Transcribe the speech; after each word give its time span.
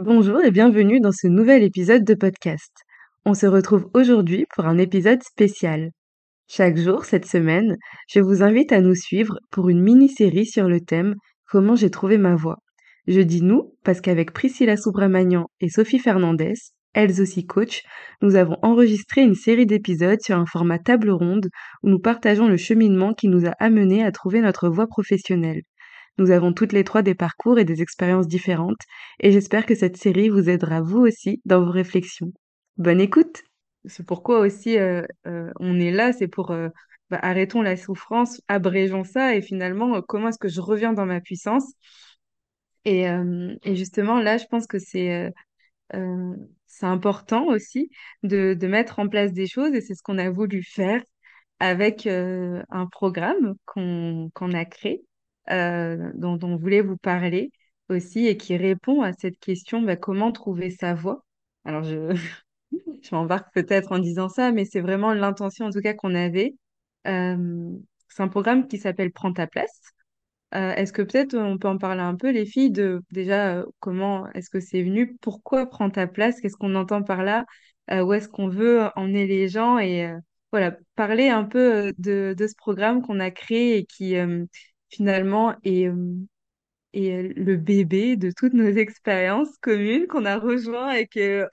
Bonjour 0.00 0.44
et 0.44 0.52
bienvenue 0.52 1.00
dans 1.00 1.10
ce 1.10 1.26
nouvel 1.26 1.64
épisode 1.64 2.04
de 2.04 2.14
podcast. 2.14 2.72
On 3.24 3.34
se 3.34 3.46
retrouve 3.46 3.90
aujourd'hui 3.94 4.46
pour 4.54 4.64
un 4.66 4.78
épisode 4.78 5.24
spécial. 5.24 5.90
Chaque 6.46 6.76
jour 6.76 7.04
cette 7.04 7.26
semaine, 7.26 7.76
je 8.08 8.20
vous 8.20 8.44
invite 8.44 8.70
à 8.70 8.80
nous 8.80 8.94
suivre 8.94 9.40
pour 9.50 9.68
une 9.68 9.82
mini-série 9.82 10.46
sur 10.46 10.68
le 10.68 10.80
thème 10.80 11.16
Comment 11.50 11.74
j'ai 11.74 11.90
trouvé 11.90 12.16
ma 12.16 12.36
voix. 12.36 12.58
Je 13.08 13.20
dis 13.20 13.42
nous 13.42 13.74
parce 13.82 14.00
qu'avec 14.00 14.32
Priscilla 14.32 14.76
Subramanian 14.76 15.48
et 15.60 15.68
Sophie 15.68 15.98
Fernandez, 15.98 16.54
elles 16.94 17.20
aussi 17.20 17.44
coach, 17.44 17.82
nous 18.22 18.36
avons 18.36 18.56
enregistré 18.62 19.22
une 19.22 19.34
série 19.34 19.66
d'épisodes 19.66 20.20
sur 20.22 20.36
un 20.36 20.46
format 20.46 20.78
table 20.78 21.10
ronde 21.10 21.48
où 21.82 21.88
nous 21.88 21.98
partageons 21.98 22.46
le 22.46 22.56
cheminement 22.56 23.14
qui 23.14 23.26
nous 23.26 23.46
a 23.46 23.54
amenés 23.58 24.04
à 24.04 24.12
trouver 24.12 24.42
notre 24.42 24.68
voie 24.68 24.86
professionnelle. 24.86 25.62
Nous 26.18 26.32
avons 26.32 26.52
toutes 26.52 26.72
les 26.72 26.82
trois 26.82 27.02
des 27.02 27.14
parcours 27.14 27.60
et 27.60 27.64
des 27.64 27.80
expériences 27.80 28.26
différentes, 28.26 28.82
et 29.20 29.30
j'espère 29.30 29.66
que 29.66 29.76
cette 29.76 29.96
série 29.96 30.28
vous 30.28 30.50
aidera 30.50 30.80
vous 30.80 30.98
aussi 30.98 31.40
dans 31.44 31.64
vos 31.64 31.70
réflexions. 31.70 32.32
Bonne 32.76 33.00
écoute! 33.00 33.44
C'est 33.84 34.04
pourquoi 34.04 34.40
aussi 34.40 34.78
euh, 34.78 35.02
euh, 35.28 35.52
on 35.60 35.78
est 35.78 35.92
là, 35.92 36.12
c'est 36.12 36.26
pour 36.26 36.50
euh, 36.50 36.68
bah, 37.10 37.20
arrêtons 37.22 37.62
la 37.62 37.76
souffrance, 37.76 38.42
abrégeons 38.48 39.04
ça, 39.04 39.36
et 39.36 39.42
finalement, 39.42 40.02
comment 40.02 40.28
est-ce 40.28 40.38
que 40.38 40.48
je 40.48 40.60
reviens 40.60 40.92
dans 40.92 41.06
ma 41.06 41.20
puissance? 41.20 41.72
Et, 42.84 43.06
justement, 43.64 44.18
là, 44.18 44.38
je 44.38 44.46
pense 44.46 44.66
que 44.66 44.78
c'est 44.78 45.32
important 46.80 47.46
aussi 47.46 47.90
de, 48.22 48.56
mettre 48.66 48.98
en 48.98 49.08
place 49.08 49.32
des 49.32 49.46
choses, 49.46 49.74
et 49.74 49.80
c'est 49.80 49.94
ce 49.94 50.02
qu'on 50.02 50.18
a 50.18 50.30
voulu 50.30 50.62
faire 50.64 51.02
avec 51.60 52.06
un 52.06 52.86
programme 52.90 53.54
qu'on 53.66 54.30
qu'on 54.34 54.52
a 54.52 54.64
créé 54.64 55.04
euh, 55.50 56.10
dont, 56.14 56.38
on 56.42 56.56
voulait 56.56 56.80
vous 56.80 56.96
parler 56.96 57.50
aussi 57.88 58.26
et 58.26 58.36
qui 58.36 58.56
répond 58.56 59.02
à 59.02 59.12
cette 59.12 59.38
question 59.38 59.80
bah, 59.82 59.96
comment 59.96 60.32
trouver 60.32 60.70
sa 60.70 60.94
voix? 60.94 61.24
Alors, 61.64 61.82
je, 61.82 62.14
je 63.02 63.14
m'embarque 63.14 63.52
peut-être 63.54 63.92
en 63.92 63.98
disant 63.98 64.28
ça, 64.28 64.52
mais 64.52 64.64
c'est 64.64 64.80
vraiment 64.80 65.14
l'intention 65.14 65.66
en 65.66 65.70
tout 65.70 65.80
cas 65.80 65.94
qu'on 65.94 66.14
avait. 66.14 66.54
Euh, 67.06 67.70
c'est 68.08 68.22
un 68.22 68.28
programme 68.28 68.68
qui 68.68 68.78
s'appelle 68.78 69.12
Prends 69.12 69.32
ta 69.32 69.46
place. 69.46 69.80
Euh, 70.54 70.72
est-ce 70.74 70.92
que 70.92 71.02
peut-être 71.02 71.34
on 71.36 71.58
peut 71.58 71.68
en 71.68 71.78
parler 71.78 72.00
un 72.00 72.16
peu, 72.16 72.30
les 72.30 72.46
filles, 72.46 72.70
de 72.70 73.02
déjà 73.10 73.64
comment 73.80 74.30
est-ce 74.32 74.50
que 74.50 74.60
c'est 74.60 74.82
venu, 74.82 75.16
pourquoi 75.20 75.66
Prends 75.66 75.90
ta 75.90 76.06
place, 76.06 76.40
qu'est-ce 76.40 76.56
qu'on 76.56 76.74
entend 76.74 77.02
par 77.02 77.22
là, 77.22 77.44
où 77.90 78.12
est-ce 78.12 78.28
qu'on 78.28 78.48
veut 78.48 78.88
emmener 78.96 79.26
les 79.26 79.48
gens? 79.48 79.78
Et 79.78 80.10
voilà, 80.50 80.76
parler 80.94 81.28
un 81.28 81.44
peu 81.44 81.92
de, 81.98 82.34
de 82.36 82.46
ce 82.46 82.54
programme 82.56 83.02
qu'on 83.02 83.20
a 83.20 83.30
créé 83.30 83.76
et 83.78 83.84
qui, 83.84 84.16
finalement 84.90 85.54
est, 85.64 85.88
euh, 85.88 85.94
euh, 86.96 87.32
le 87.36 87.56
bébé 87.56 88.16
de 88.16 88.30
toutes 88.30 88.54
nos 88.54 88.68
expériences 88.68 89.56
communes 89.58 90.06
qu'on 90.06 90.24
a 90.24 90.38
rejoint 90.38 90.92
et 90.92 91.06
que 91.06 91.46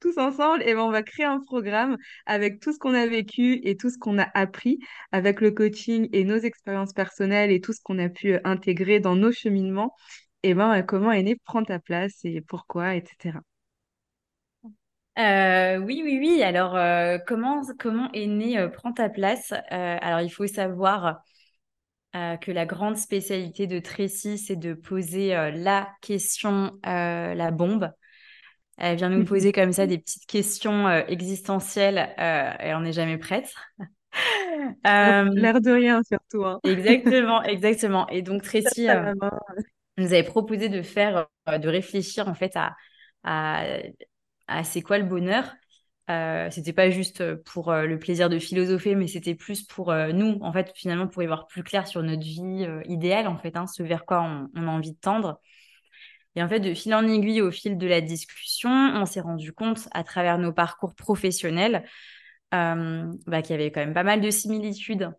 tous 0.00 0.18
ensemble, 0.18 0.62
et 0.62 0.70
eh 0.70 0.74
ben, 0.74 0.80
on 0.80 0.90
va 0.90 1.02
créer 1.02 1.26
un 1.26 1.40
programme 1.40 1.96
avec 2.26 2.60
tout 2.60 2.72
ce 2.72 2.78
qu'on 2.78 2.94
a 2.94 3.06
vécu 3.06 3.60
et 3.62 3.76
tout 3.76 3.88
ce 3.88 3.98
qu'on 3.98 4.18
a 4.18 4.28
appris 4.34 4.80
avec 5.12 5.40
le 5.40 5.52
coaching 5.52 6.08
et 6.12 6.24
nos 6.24 6.38
expériences 6.38 6.92
personnelles 6.92 7.52
et 7.52 7.60
tout 7.60 7.72
ce 7.72 7.80
qu'on 7.82 7.98
a 7.98 8.08
pu 8.08 8.34
euh, 8.34 8.40
intégrer 8.44 8.98
dans 9.00 9.14
nos 9.14 9.32
cheminements. 9.32 9.94
Et 10.42 10.50
eh 10.50 10.54
ben, 10.54 10.82
comment 10.82 11.12
est 11.12 11.22
né 11.22 11.36
Prends 11.44 11.62
ta 11.62 11.78
place 11.78 12.18
et 12.24 12.40
pourquoi, 12.40 12.96
etc. 12.96 13.38
oui, 15.16 16.02
oui, 16.04 16.18
oui. 16.20 16.42
Alors, 16.42 16.76
comment, 17.26 17.62
comment 17.78 18.10
est 18.12 18.26
né 18.26 18.68
Prends 18.74 18.92
ta 18.92 19.08
place? 19.08 19.52
Alors, 19.70 20.20
il 20.20 20.30
faut 20.30 20.48
savoir 20.48 21.22
euh, 22.14 22.36
que 22.36 22.50
la 22.52 22.66
grande 22.66 22.96
spécialité 22.96 23.66
de 23.66 23.78
Tracy, 23.78 24.38
c'est 24.38 24.56
de 24.56 24.74
poser 24.74 25.34
euh, 25.36 25.50
la 25.50 25.88
question, 26.02 26.72
euh, 26.86 27.34
la 27.34 27.50
bombe. 27.50 27.90
Elle 28.78 28.96
vient 28.96 29.10
nous 29.10 29.24
poser 29.24 29.52
comme 29.52 29.72
ça 29.72 29.86
des 29.88 29.98
petites 29.98 30.26
questions 30.26 30.88
existentielles 31.06 32.14
et 32.18 32.74
on 32.74 32.80
n'est 32.80 32.92
jamais 32.92 33.18
prête. 33.18 33.54
L'air 34.84 35.60
de 35.60 35.70
rien 35.70 36.02
surtout. 36.02 36.44
Hein. 36.44 36.60
Exactement, 36.64 37.42
exactement. 37.42 38.08
Et 38.08 38.22
donc 38.22 38.42
Tracy 38.42 38.88
nous 39.98 40.06
avait 40.06 40.22
proposé 40.22 40.68
de 40.68 40.82
faire, 40.82 41.26
de 41.46 41.68
réfléchir 41.68 42.28
en 42.28 42.34
fait 42.34 42.56
à, 42.56 42.74
à, 43.24 43.64
à 44.48 44.64
c'est 44.64 44.82
quoi 44.82 44.98
le 44.98 45.04
bonheur 45.04 45.52
euh, 46.10 46.50
c'était 46.50 46.72
pas 46.72 46.90
juste 46.90 47.34
pour 47.44 47.70
euh, 47.70 47.86
le 47.86 47.98
plaisir 47.98 48.28
de 48.28 48.38
philosopher, 48.38 48.94
mais 48.96 49.06
c'était 49.06 49.34
plus 49.34 49.62
pour 49.62 49.90
euh, 49.92 50.12
nous, 50.12 50.38
en 50.42 50.52
fait, 50.52 50.72
finalement, 50.74 51.06
pour 51.06 51.22
y 51.22 51.26
voir 51.26 51.46
plus 51.46 51.62
clair 51.62 51.86
sur 51.86 52.02
notre 52.02 52.22
vie 52.22 52.66
idéale, 52.86 53.28
en 53.28 53.38
fait, 53.38 53.56
hein, 53.56 53.66
ce 53.66 53.82
vers 53.82 54.04
quoi 54.04 54.22
on, 54.22 54.66
a 54.66 54.70
envie 54.70 54.92
de 54.92 54.98
tendre. 54.98 55.40
Et 56.34 56.42
en 56.42 56.48
fait, 56.48 56.60
de 56.60 56.74
fil 56.74 56.94
en 56.94 57.06
aiguille, 57.06 57.42
au 57.42 57.50
fil 57.50 57.78
de 57.78 57.86
la 57.86 58.00
discussion, 58.00 58.70
on 58.70 59.06
s'est 59.06 59.20
rendu 59.20 59.52
compte, 59.52 59.88
à 59.92 60.02
travers 60.02 60.38
nos 60.38 60.52
parcours 60.52 60.94
professionnels, 60.94 61.84
bah, 62.52 63.42
qu'il 63.42 63.50
y 63.50 63.54
avait 63.54 63.70
quand 63.70 63.80
même 63.80 63.94
pas 63.94 64.02
mal 64.02 64.20
de 64.20 64.30
similitudes. 64.30 65.10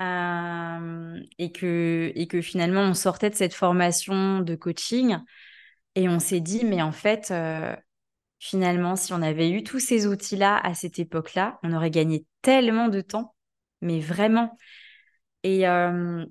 et, 0.00 1.52
que, 1.52 2.12
et 2.14 2.26
que 2.28 2.40
finalement, 2.40 2.82
on 2.82 2.94
sortait 2.94 3.30
de 3.30 3.34
cette 3.34 3.54
formation 3.54 4.40
de 4.40 4.54
coaching 4.54 5.18
et 5.94 6.08
on 6.08 6.18
s'est 6.20 6.40
dit, 6.40 6.64
mais 6.64 6.82
en 6.82 6.92
fait, 6.92 7.32
finalement, 8.38 8.96
si 8.96 9.12
on 9.12 9.22
avait 9.22 9.50
eu 9.50 9.62
tous 9.62 9.80
ces 9.80 10.06
outils-là 10.06 10.58
à 10.58 10.74
cette 10.74 10.98
époque-là, 10.98 11.58
on 11.62 11.72
aurait 11.72 11.90
gagné 11.90 12.26
tellement 12.42 12.88
de 12.88 13.00
temps, 13.00 13.34
mais 13.80 14.00
vraiment. 14.00 14.56
Et, 15.42 15.68
euh, 15.68 16.24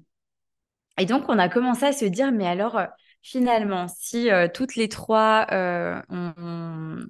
et 0.97 1.05
donc, 1.05 1.25
on 1.29 1.39
a 1.39 1.49
commencé 1.49 1.85
à 1.85 1.93
se 1.93 2.05
dire, 2.05 2.31
mais 2.31 2.47
alors, 2.47 2.77
euh, 2.77 2.85
finalement, 3.21 3.87
si 3.87 4.29
euh, 4.31 4.47
toutes 4.53 4.75
les 4.75 4.89
trois, 4.89 5.47
on, 5.49 7.05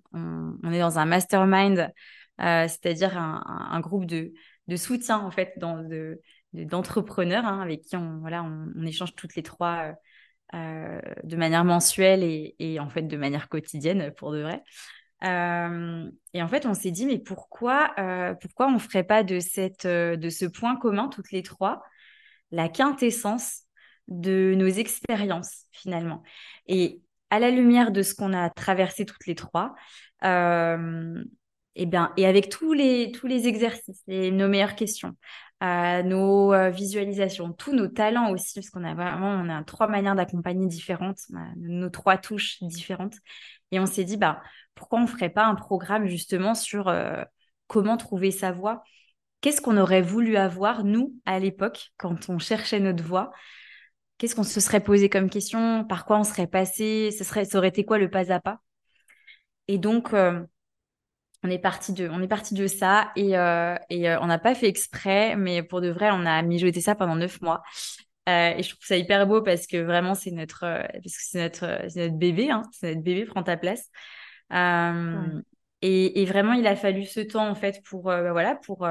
est 0.71 0.79
dans 0.79 0.99
un 0.99 1.05
mastermind, 1.05 1.91
c'est-à-dire 2.39 3.17
un, 3.17 3.79
groupe 3.81 4.05
de, 4.05 4.33
de, 4.67 4.75
soutien, 4.75 5.19
en 5.19 5.31
fait, 5.31 5.53
d'entrepreneurs 6.53 7.45
hein, 7.45 7.61
avec 7.61 7.81
qui 7.81 7.95
on, 7.95 8.19
voilà, 8.19 8.43
on, 8.43 8.85
échange 8.85 9.15
toutes 9.15 9.35
les 9.35 9.43
trois 9.43 9.93
euh, 10.53 11.01
de 11.23 11.35
manière 11.35 11.65
mensuelle 11.65 12.23
et, 12.23 12.79
en 12.79 12.89
fait 12.89 13.03
de 13.03 13.17
manière 13.17 13.49
quotidienne 13.49 14.11
pour 14.15 14.31
de 14.31 14.41
vrai. 14.41 14.63
Euh, 15.23 16.09
et 16.33 16.43
en 16.43 16.47
fait, 16.47 16.65
on 16.65 16.73
s'est 16.73 16.91
dit, 16.91 17.05
mais 17.05 17.17
pourquoi, 17.17 17.93
euh, 17.97 18.35
pourquoi 18.35 18.67
on 18.67 18.73
ne 18.73 18.79
ferait 18.79 19.03
pas 19.03 19.23
de, 19.23 19.39
cette, 19.39 19.87
de 19.87 20.29
ce 20.29 20.45
point 20.45 20.75
commun, 20.75 21.07
toutes 21.07 21.31
les 21.31 21.41
trois, 21.41 21.81
la 22.51 22.69
quintessence 22.69 23.63
de 24.07 24.53
nos 24.55 24.67
expériences 24.67 25.65
finalement? 25.71 26.21
Et 26.67 27.01
à 27.31 27.39
la 27.39 27.49
lumière 27.49 27.91
de 27.91 28.03
ce 28.03 28.13
qu'on 28.13 28.33
a 28.33 28.49
traversé 28.49 29.05
toutes 29.05 29.25
les 29.25 29.35
trois, 29.35 29.73
et, 31.75 31.85
bien, 31.85 32.13
et 32.17 32.25
avec 32.25 32.49
tous 32.49 32.73
les, 32.73 33.11
tous 33.11 33.27
les 33.27 33.47
exercices, 33.47 34.03
et 34.07 34.31
nos 34.31 34.47
meilleures 34.47 34.75
questions, 34.75 35.15
nos 35.61 36.53
euh, 36.53 36.69
visualisations, 36.69 37.53
tous 37.53 37.73
nos 37.73 37.87
talents 37.87 38.31
aussi, 38.31 38.53
parce 38.55 38.69
qu'on 38.69 38.83
a 38.83 38.93
vraiment 38.93 39.29
on 39.29 39.49
a 39.49 39.63
trois 39.63 39.87
manières 39.87 40.15
d'accompagner 40.15 40.67
différentes, 40.67 41.19
nos 41.57 41.89
trois 41.89 42.17
touches 42.17 42.61
différentes. 42.61 43.15
Et 43.71 43.79
on 43.79 43.85
s'est 43.85 44.03
dit, 44.03 44.17
bah, 44.17 44.41
pourquoi 44.75 44.99
on 44.99 45.03
ne 45.03 45.07
ferait 45.07 45.29
pas 45.29 45.45
un 45.45 45.55
programme 45.55 46.07
justement 46.07 46.55
sur 46.55 46.87
euh, 46.87 47.23
comment 47.67 47.97
trouver 47.97 48.31
sa 48.31 48.51
voix 48.51 48.83
Qu'est-ce 49.41 49.61
qu'on 49.61 49.77
aurait 49.77 50.01
voulu 50.01 50.37
avoir, 50.37 50.83
nous, 50.83 51.13
à 51.25 51.39
l'époque, 51.39 51.91
quand 51.97 52.29
on 52.29 52.39
cherchait 52.39 52.79
notre 52.79 53.03
voix 53.03 53.31
Qu'est-ce 54.17 54.35
qu'on 54.35 54.43
se 54.43 54.59
serait 54.61 54.83
posé 54.83 55.09
comme 55.09 55.29
question? 55.29 55.83
Par 55.85 56.05
quoi 56.05 56.17
on 56.19 56.23
serait 56.23 56.47
passé? 56.47 57.11
Ce 57.17 57.23
serait, 57.23 57.45
Ça 57.45 57.57
aurait 57.57 57.67
été 57.69 57.85
quoi 57.85 57.97
le 57.97 58.09
pas 58.09 58.31
à 58.31 58.39
pas? 58.39 58.61
Et 59.67 59.77
donc, 59.77 60.13
euh, 60.13 60.43
on 61.45 61.49
est 61.49 61.59
parti 61.59 61.93
de, 61.93 62.09
on 62.09 62.21
est 62.21 62.27
parti 62.27 62.55
de 62.55 62.65
ça 62.65 63.11
et, 63.15 63.37
euh, 63.37 63.75
et 63.89 64.09
euh, 64.09 64.19
on 64.21 64.25
n'a 64.25 64.39
pas 64.39 64.55
fait 64.55 64.67
exprès, 64.67 65.35
mais 65.35 65.61
pour 65.61 65.79
de 65.79 65.89
vrai, 65.89 66.09
on 66.11 66.25
a 66.25 66.41
mijoté 66.41 66.81
ça 66.81 66.95
pendant 66.95 67.15
neuf 67.15 67.39
mois. 67.41 67.61
Euh, 68.27 68.55
et 68.57 68.63
je 68.63 68.69
trouve 68.69 68.85
ça 68.85 68.97
hyper 68.97 69.27
beau 69.27 69.43
parce 69.43 69.67
que 69.67 69.77
vraiment, 69.77 70.15
c'est 70.15 70.31
notre, 70.31 70.61
parce 70.61 71.03
que 71.03 71.21
c'est 71.21 71.41
notre, 71.43 71.99
notre 71.99 72.17
bébé, 72.17 72.49
hein, 72.49 72.63
c'est 72.71 72.89
notre 72.89 73.03
bébé, 73.03 73.25
prend 73.25 73.43
ta 73.43 73.57
place. 73.57 73.91
Et, 75.81 76.21
et, 76.21 76.25
vraiment, 76.25 76.53
il 76.53 76.65
a 76.65 76.75
fallu 76.75 77.05
ce 77.05 77.19
temps 77.19 77.47
en 77.47 77.53
fait 77.53 77.83
pour, 77.83 78.05
bah, 78.05 78.31
voilà, 78.31 78.55
pour, 78.55 78.87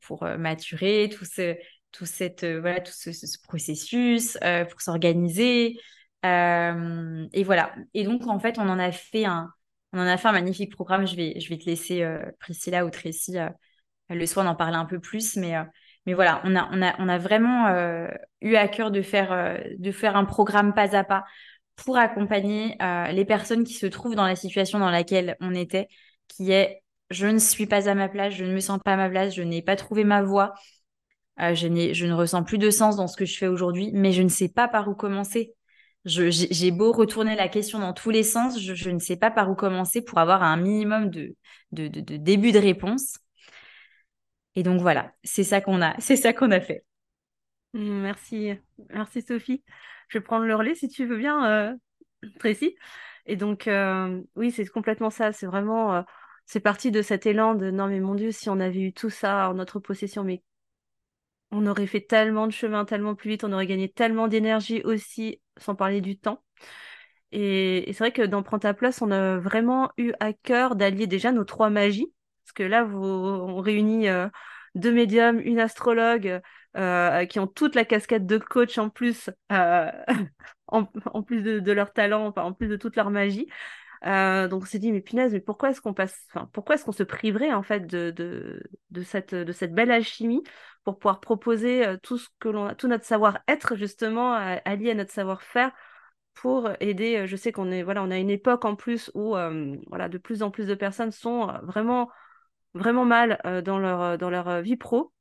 pour 0.00 0.24
maturer 0.24 1.10
tout 1.16 1.24
ce, 1.24 1.54
tout 1.92 2.06
cette, 2.06 2.44
voilà, 2.44 2.80
tout 2.80 2.92
ce, 2.92 3.12
ce 3.12 3.38
processus, 3.46 4.36
pour 4.68 4.80
s'organiser. 4.80 5.76
et 6.24 7.44
voilà. 7.44 7.72
Et 7.94 8.02
donc, 8.02 8.26
en 8.26 8.40
fait, 8.40 8.58
on 8.58 8.68
en 8.68 8.80
a 8.80 8.90
fait 8.90 9.26
un 9.26 9.52
on 9.92 9.98
en 9.98 10.06
a 10.06 10.16
fait 10.16 10.28
un 10.28 10.32
magnifique 10.32 10.72
programme. 10.72 11.06
Je 11.06 11.16
vais, 11.16 11.38
je 11.40 11.48
vais 11.48 11.58
te 11.58 11.64
laisser, 11.64 12.02
euh, 12.02 12.20
Priscilla 12.38 12.84
ou 12.86 12.90
Tracy, 12.90 13.38
euh, 13.38 13.48
le 14.08 14.26
soin 14.26 14.44
d'en 14.44 14.54
parler 14.54 14.76
un 14.76 14.84
peu 14.84 15.00
plus. 15.00 15.36
Mais, 15.36 15.56
euh, 15.56 15.64
mais 16.06 16.14
voilà, 16.14 16.40
on 16.44 16.54
a, 16.56 16.68
on 16.72 16.82
a, 16.82 16.94
on 17.00 17.08
a 17.08 17.18
vraiment 17.18 17.68
eu 18.40 18.56
à 18.56 18.68
cœur 18.68 18.90
de 18.90 19.02
faire, 19.02 19.60
de 19.78 19.92
faire 19.92 20.16
un 20.16 20.24
programme 20.24 20.72
pas 20.72 20.96
à 20.96 21.04
pas 21.04 21.24
pour 21.76 21.98
accompagner 21.98 22.76
les 23.12 23.24
personnes 23.26 23.64
qui 23.64 23.74
se 23.74 23.86
trouvent 23.86 24.14
dans 24.14 24.26
la 24.26 24.34
situation 24.34 24.78
dans 24.78 24.90
laquelle 24.90 25.36
on 25.40 25.54
était, 25.54 25.88
qui 26.26 26.52
est 26.52 26.82
je 27.10 27.26
ne 27.26 27.38
suis 27.38 27.66
pas 27.66 27.88
à 27.88 27.94
ma 27.94 28.08
place, 28.08 28.32
je 28.32 28.44
ne 28.44 28.54
me 28.54 28.60
sens 28.60 28.80
pas 28.82 28.94
à 28.94 28.96
ma 28.96 29.10
place, 29.10 29.34
je 29.34 29.42
n'ai 29.42 29.60
pas 29.60 29.76
trouvé 29.76 30.04
ma 30.04 30.22
voie, 30.22 30.54
je, 31.38 31.92
je 31.92 32.06
ne 32.06 32.14
ressens 32.14 32.44
plus 32.44 32.58
de 32.58 32.70
sens 32.70 32.96
dans 32.96 33.06
ce 33.06 33.16
que 33.16 33.26
je 33.26 33.36
fais 33.36 33.46
aujourd'hui, 33.46 33.90
mais 33.92 34.12
je 34.12 34.22
ne 34.22 34.28
sais 34.28 34.48
pas 34.48 34.68
par 34.68 34.88
où 34.88 34.94
commencer. 34.94 35.54
J'ai 36.04 36.70
beau 36.70 36.92
retourner 36.92 37.36
la 37.36 37.48
question 37.48 37.78
dans 37.78 37.92
tous 37.92 38.10
les 38.10 38.22
sens, 38.22 38.58
je, 38.60 38.90
ne 38.90 38.98
sais 38.98 39.16
pas 39.16 39.30
par 39.30 39.50
où 39.50 39.54
commencer 39.54 40.02
pour 40.02 40.18
avoir 40.18 40.42
un 40.42 40.56
minimum 40.56 41.10
de, 41.10 41.34
début 41.72 42.52
de 42.52 42.58
réponse. 42.58 43.18
Et 44.54 44.62
donc 44.62 44.80
voilà, 44.80 45.12
c'est 45.22 45.44
ça 45.44 45.60
qu'on 45.60 45.82
a, 45.82 45.94
c'est 46.00 46.16
ça 46.16 46.32
qu'on 46.32 46.50
a 46.50 46.60
fait. 46.60 46.84
Merci, 47.72 48.52
merci 48.88 49.22
Sophie. 49.22 49.62
Je 50.08 50.18
vais 50.18 50.24
prendre 50.24 50.44
le 50.44 50.54
relais 50.54 50.74
si 50.74 50.88
tu 50.88 51.06
veux 51.06 51.18
bien, 51.18 51.48
euh. 51.48 51.74
Et 53.26 53.36
donc, 53.36 53.68
euh, 53.68 54.20
oui, 54.34 54.50
c'est 54.50 54.66
complètement 54.66 55.10
ça. 55.10 55.32
C'est 55.32 55.46
vraiment, 55.46 55.94
euh, 55.94 56.02
c'est 56.46 56.60
parti 56.60 56.90
de 56.90 57.02
cet 57.02 57.26
élan 57.26 57.54
de 57.54 57.70
non, 57.70 57.86
mais 57.86 58.00
mon 58.00 58.14
Dieu, 58.14 58.32
si 58.32 58.50
on 58.50 58.58
avait 58.58 58.80
eu 58.80 58.92
tout 58.92 59.10
ça 59.10 59.50
en 59.50 59.54
notre 59.54 59.78
possession, 59.78 60.24
mais 60.24 60.42
on 61.50 61.66
aurait 61.66 61.86
fait 61.86 62.00
tellement 62.00 62.46
de 62.46 62.52
chemin, 62.52 62.84
tellement 62.84 63.14
plus 63.14 63.30
vite, 63.30 63.44
on 63.44 63.52
aurait 63.52 63.66
gagné 63.66 63.88
tellement 63.88 64.28
d'énergie 64.28 64.82
aussi, 64.82 65.40
sans 65.56 65.74
parler 65.74 66.00
du 66.00 66.18
temps. 66.18 66.42
Et, 67.32 67.84
c'est 67.88 67.98
vrai 67.98 68.12
que 68.12 68.22
dans 68.22 68.42
Prends 68.42 68.58
ta 68.58 68.74
place, 68.74 69.02
on 69.02 69.10
a 69.10 69.38
vraiment 69.38 69.90
eu 69.96 70.12
à 70.20 70.32
cœur 70.32 70.76
d'allier 70.76 71.06
déjà 71.06 71.32
nos 71.32 71.44
trois 71.44 71.70
magies. 71.70 72.12
Parce 72.44 72.52
que 72.52 72.62
là, 72.64 72.84
vous, 72.84 73.04
on 73.04 73.60
réunit 73.60 74.08
deux 74.74 74.92
médiums, 74.92 75.40
une 75.40 75.60
astrologue, 75.60 76.40
euh, 76.76 77.26
qui 77.26 77.40
ont 77.40 77.48
toute 77.48 77.74
la 77.74 77.84
casquette 77.84 78.26
de 78.26 78.38
coach 78.38 78.78
en 78.78 78.90
plus, 78.90 79.30
euh, 79.50 79.90
en, 80.68 80.84
plus 81.22 81.42
de, 81.42 81.72
leur 81.72 81.92
talent, 81.92 82.32
en 82.36 82.52
plus 82.52 82.68
de 82.68 82.76
toute 82.76 82.96
leur 82.96 83.10
magie. 83.10 83.48
Euh, 84.06 84.48
donc 84.48 84.62
on 84.62 84.66
s'est 84.66 84.78
dit 84.78 84.92
mais 84.92 85.02
punaise 85.02 85.32
mais 85.32 85.40
pourquoi 85.40 85.70
est-ce 85.70 85.82
qu'on 85.82 85.92
passe 85.92 86.26
enfin 86.30 86.48
pourquoi 86.54 86.74
est-ce 86.74 86.86
qu'on 86.86 86.92
se 86.92 87.02
priverait 87.02 87.52
en 87.52 87.62
fait 87.62 87.86
de, 87.86 88.10
de, 88.90 89.02
cette 89.02 89.34
de 89.34 89.52
cette 89.52 89.74
belle 89.74 89.90
alchimie 89.90 90.42
pour 90.84 90.98
pouvoir 90.98 91.20
proposer 91.20 91.84
tout 92.02 92.16
ce 92.16 92.28
que 92.38 92.48
l'on 92.48 92.74
tout 92.74 92.88
notre 92.88 93.04
savoir-être 93.04 93.76
justement 93.76 94.32
allié 94.32 94.92
à 94.92 94.94
notre 94.94 95.12
savoir-faire 95.12 95.70
pour 96.32 96.70
aider 96.80 97.26
je 97.26 97.36
sais 97.36 97.52
qu'on 97.52 97.70
est 97.70 97.82
voilà 97.82 98.02
on 98.02 98.10
a 98.10 98.16
une 98.16 98.30
époque 98.30 98.64
en 98.64 98.74
plus 98.74 99.10
où 99.12 99.32
voilà 99.88 100.08
de 100.08 100.16
plus 100.16 100.42
en 100.42 100.50
plus 100.50 100.66
de 100.66 100.74
personnes 100.74 101.10
sont 101.12 101.52
vraiment 101.62 102.08
vraiment 102.72 103.04
mal 103.04 103.38
dans 103.66 103.78
leur 103.78 104.16
dans 104.16 104.30
leur 104.30 104.62
vie 104.62 104.76
pro. 104.76 105.12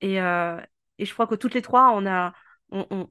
Et, 0.00 0.20
euh, 0.20 0.60
et 0.98 1.04
je 1.04 1.12
crois 1.12 1.26
que 1.26 1.34
toutes 1.34 1.54
les 1.54 1.62
trois, 1.62 1.92
on, 1.94 2.06
a, 2.06 2.32
on, 2.70 2.86
on, 2.90 3.08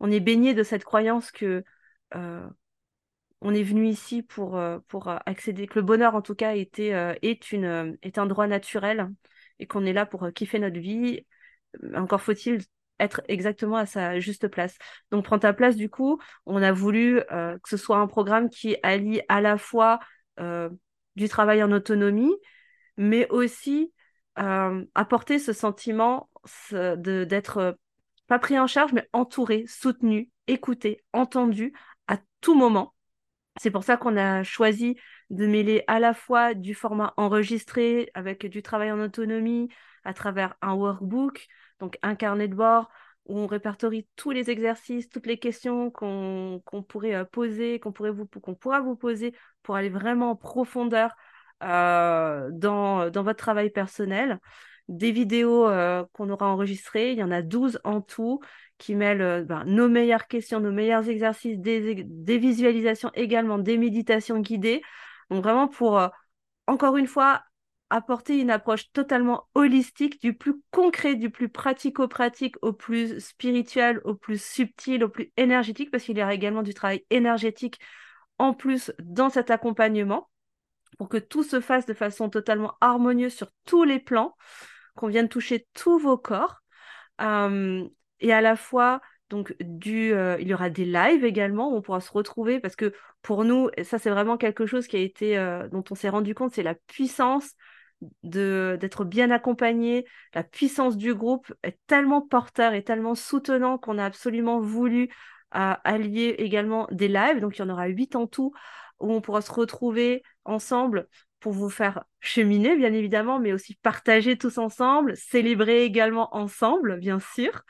on 0.00 0.10
est 0.10 0.20
baigné 0.20 0.54
de 0.54 0.62
cette 0.62 0.84
croyance 0.84 1.30
que 1.30 1.64
euh, 2.14 2.46
on 3.44 3.54
est 3.54 3.62
venu 3.62 3.86
ici 3.86 4.22
pour, 4.22 4.56
euh, 4.56 4.78
pour 4.88 5.08
accéder, 5.26 5.68
que 5.68 5.78
le 5.78 5.84
bonheur 5.84 6.16
en 6.16 6.22
tout 6.22 6.34
cas 6.34 6.56
était, 6.56 7.16
est, 7.22 7.52
une, 7.52 7.96
est 8.02 8.18
un 8.18 8.26
droit 8.26 8.48
naturel 8.48 9.10
et 9.60 9.66
qu'on 9.66 9.84
est 9.84 9.92
là 9.92 10.06
pour 10.06 10.26
kiffer 10.34 10.58
notre 10.58 10.80
vie. 10.80 11.24
Encore 11.94 12.20
faut-il 12.20 12.62
être 12.98 13.22
exactement 13.28 13.76
à 13.76 13.86
sa 13.86 14.18
juste 14.18 14.48
place. 14.48 14.76
Donc, 15.10 15.24
prends 15.24 15.38
ta 15.38 15.52
place, 15.52 15.76
du 15.76 15.90
coup, 15.90 16.20
on 16.46 16.62
a 16.62 16.72
voulu 16.72 17.20
que 17.28 17.68
ce 17.68 17.76
soit 17.76 17.98
un 17.98 18.06
programme 18.06 18.48
qui 18.48 18.76
allie 18.82 19.20
à 19.28 19.40
la 19.40 19.58
fois 19.58 20.00
du 21.16 21.28
travail 21.28 21.62
en 21.62 21.72
autonomie, 21.72 22.34
mais 22.96 23.28
aussi 23.30 23.92
euh, 24.38 24.84
apporter 24.94 25.38
ce 25.38 25.52
sentiment 25.52 26.28
d'être 26.72 27.58
euh, 27.58 27.72
pas 28.26 28.38
pris 28.38 28.58
en 28.58 28.66
charge, 28.66 28.92
mais 28.92 29.08
entouré, 29.12 29.64
soutenu, 29.68 30.30
écouté, 30.46 31.04
entendu 31.12 31.72
à 32.08 32.18
tout 32.40 32.54
moment. 32.54 32.94
C'est 33.60 33.70
pour 33.70 33.84
ça 33.84 33.96
qu'on 33.96 34.16
a 34.16 34.42
choisi 34.42 34.96
de 35.30 35.46
mêler 35.46 35.84
à 35.86 36.00
la 36.00 36.12
fois 36.12 36.54
du 36.54 36.74
format 36.74 37.14
enregistré 37.16 38.10
avec 38.14 38.46
du 38.46 38.62
travail 38.62 38.90
en 38.90 39.00
autonomie 39.00 39.68
à 40.04 40.12
travers 40.12 40.54
un 40.60 40.74
workbook, 40.74 41.46
donc 41.80 41.98
un 42.02 42.14
carnet 42.16 42.48
de 42.48 42.54
bord 42.54 42.90
où 43.26 43.38
on 43.38 43.46
répertorie 43.46 44.06
tous 44.16 44.32
les 44.32 44.50
exercices, 44.50 45.08
toutes 45.08 45.26
les 45.26 45.38
questions 45.38 45.90
qu'on 45.90 46.60
pourrait 46.88 47.14
euh, 47.14 47.24
poser, 47.24 47.78
qu'on 47.80 47.90
vous 47.90 48.26
pourra 48.26 48.80
vous 48.80 48.96
poser 48.96 49.34
pour 49.62 49.76
aller 49.76 49.88
vraiment 49.88 50.32
en 50.32 50.36
profondeur 50.36 51.14
euh, 51.62 52.50
dans 52.50 53.10
votre 53.10 53.36
travail 53.38 53.70
personnel. 53.70 54.40
Des 54.88 55.12
vidéos 55.12 55.66
euh, 55.66 56.04
qu'on 56.12 56.28
aura 56.30 56.46
enregistrées, 56.46 57.12
il 57.12 57.18
y 57.18 57.22
en 57.22 57.30
a 57.30 57.42
12 57.42 57.80
en 57.84 58.00
tout, 58.00 58.40
qui 58.78 58.94
mêlent 58.94 59.22
euh, 59.22 59.44
ben, 59.44 59.64
nos 59.64 59.88
meilleures 59.88 60.26
questions, 60.26 60.60
nos 60.60 60.72
meilleurs 60.72 61.08
exercices, 61.08 61.58
des, 61.58 62.04
des, 62.04 62.38
visualisations 62.38 63.10
également, 63.14 63.58
des 63.58 63.78
méditations 63.78 64.40
guidées. 64.40 64.82
Donc 65.30 65.42
vraiment 65.42 65.68
pour, 65.68 66.00
encore 66.66 66.96
une 66.98 67.06
fois, 67.06 67.42
apporter 67.90 68.40
une 68.40 68.50
approche 68.50 68.90
totalement 68.92 69.46
holistique, 69.54 70.20
du 70.20 70.34
plus 70.34 70.60
concret, 70.70 71.14
du 71.14 71.30
plus 71.30 71.48
pratico-pratique 71.48 72.56
au 72.62 72.72
plus 72.72 73.20
spirituel, 73.20 74.00
au 74.04 74.14
plus 74.14 74.42
subtil, 74.42 75.04
au 75.04 75.08
plus 75.08 75.32
énergétique, 75.36 75.90
parce 75.90 76.04
qu'il 76.04 76.18
y 76.18 76.22
aura 76.22 76.34
également 76.34 76.62
du 76.62 76.74
travail 76.74 77.04
énergétique 77.10 77.78
en 78.38 78.52
plus 78.52 78.92
dans 78.98 79.30
cet 79.30 79.50
accompagnement 79.50 80.28
pour 80.98 81.08
que 81.08 81.18
tout 81.18 81.42
se 81.42 81.60
fasse 81.60 81.86
de 81.86 81.94
façon 81.94 82.28
totalement 82.28 82.74
harmonieuse 82.80 83.34
sur 83.34 83.48
tous 83.64 83.84
les 83.84 83.98
plans, 84.00 84.36
qu'on 84.94 85.08
vienne 85.08 85.28
toucher 85.28 85.66
tous 85.74 85.98
vos 85.98 86.16
corps. 86.16 86.62
Euh, 87.20 87.86
et 88.20 88.32
à 88.32 88.40
la 88.40 88.56
fois, 88.56 89.00
donc, 89.30 89.54
du, 89.60 90.12
euh, 90.12 90.36
il 90.40 90.48
y 90.48 90.54
aura 90.54 90.70
des 90.70 90.84
lives 90.84 91.24
également 91.24 91.70
où 91.72 91.76
on 91.76 91.82
pourra 91.82 92.00
se 92.00 92.12
retrouver 92.12 92.60
parce 92.60 92.76
que 92.76 92.92
pour 93.22 93.44
nous, 93.44 93.70
ça 93.82 93.98
c'est 93.98 94.10
vraiment 94.10 94.36
quelque 94.36 94.66
chose 94.66 94.86
qui 94.86 94.96
a 94.96 95.00
été, 95.00 95.38
euh, 95.38 95.68
dont 95.68 95.84
on 95.90 95.94
s'est 95.94 96.08
rendu 96.08 96.34
compte, 96.34 96.52
c'est 96.52 96.62
la 96.62 96.74
puissance 96.74 97.54
d'être 98.22 99.04
bien 99.04 99.30
accompagné, 99.30 100.04
la 100.34 100.44
puissance 100.44 100.96
du 100.98 101.14
groupe 101.14 101.52
est 101.62 101.78
tellement 101.86 102.20
porteur 102.20 102.74
et 102.74 102.84
tellement 102.84 103.14
soutenant 103.14 103.78
qu'on 103.78 103.96
a 103.96 104.04
absolument 104.04 104.60
voulu 104.60 105.10
allier 105.50 106.34
également 106.38 106.86
des 106.90 107.08
lives. 107.08 107.40
Donc 107.40 107.56
il 107.56 107.60
y 107.60 107.64
en 107.64 107.70
aura 107.70 107.86
huit 107.86 108.14
en 108.14 108.26
tout 108.26 108.52
où 109.00 109.12
on 109.12 109.20
pourra 109.20 109.40
se 109.40 109.52
retrouver 109.52 110.22
ensemble 110.44 111.08
pour 111.44 111.52
vous 111.52 111.68
faire 111.68 112.04
cheminer, 112.20 112.74
bien 112.74 112.94
évidemment, 112.94 113.38
mais 113.38 113.52
aussi 113.52 113.74
partager 113.74 114.38
tous 114.38 114.56
ensemble, 114.56 115.14
célébrer 115.14 115.84
également 115.84 116.34
ensemble, 116.34 116.98
bien 116.98 117.20
sûr. 117.20 117.64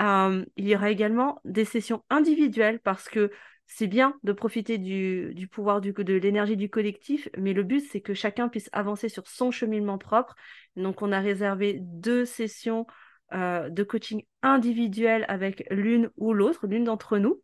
Euh, 0.00 0.44
il 0.56 0.68
y 0.68 0.74
aura 0.74 0.90
également 0.90 1.40
des 1.44 1.64
sessions 1.64 2.02
individuelles 2.10 2.80
parce 2.80 3.08
que 3.08 3.30
c'est 3.68 3.86
bien 3.86 4.16
de 4.24 4.32
profiter 4.32 4.78
du, 4.78 5.48
pouvoir 5.52 5.80
de 5.80 6.12
l'énergie 6.14 6.56
du 6.56 6.68
collectif, 6.68 7.28
mais 7.38 7.52
le 7.52 7.62
but, 7.62 7.84
c'est 7.88 8.00
que 8.00 8.14
chacun 8.14 8.48
puisse 8.48 8.68
avancer 8.72 9.08
sur 9.08 9.28
son 9.28 9.52
cheminement 9.52 9.96
propre. 9.96 10.34
Donc, 10.74 11.00
on 11.00 11.12
a 11.12 11.20
réservé 11.20 11.78
deux 11.82 12.24
sessions 12.24 12.84
euh, 13.32 13.70
de 13.70 13.84
coaching 13.84 14.24
individuel 14.42 15.24
avec 15.28 15.64
l'une 15.70 16.10
ou 16.16 16.32
l'autre, 16.32 16.66
l'une 16.66 16.82
d'entre 16.82 17.18
nous 17.18 17.43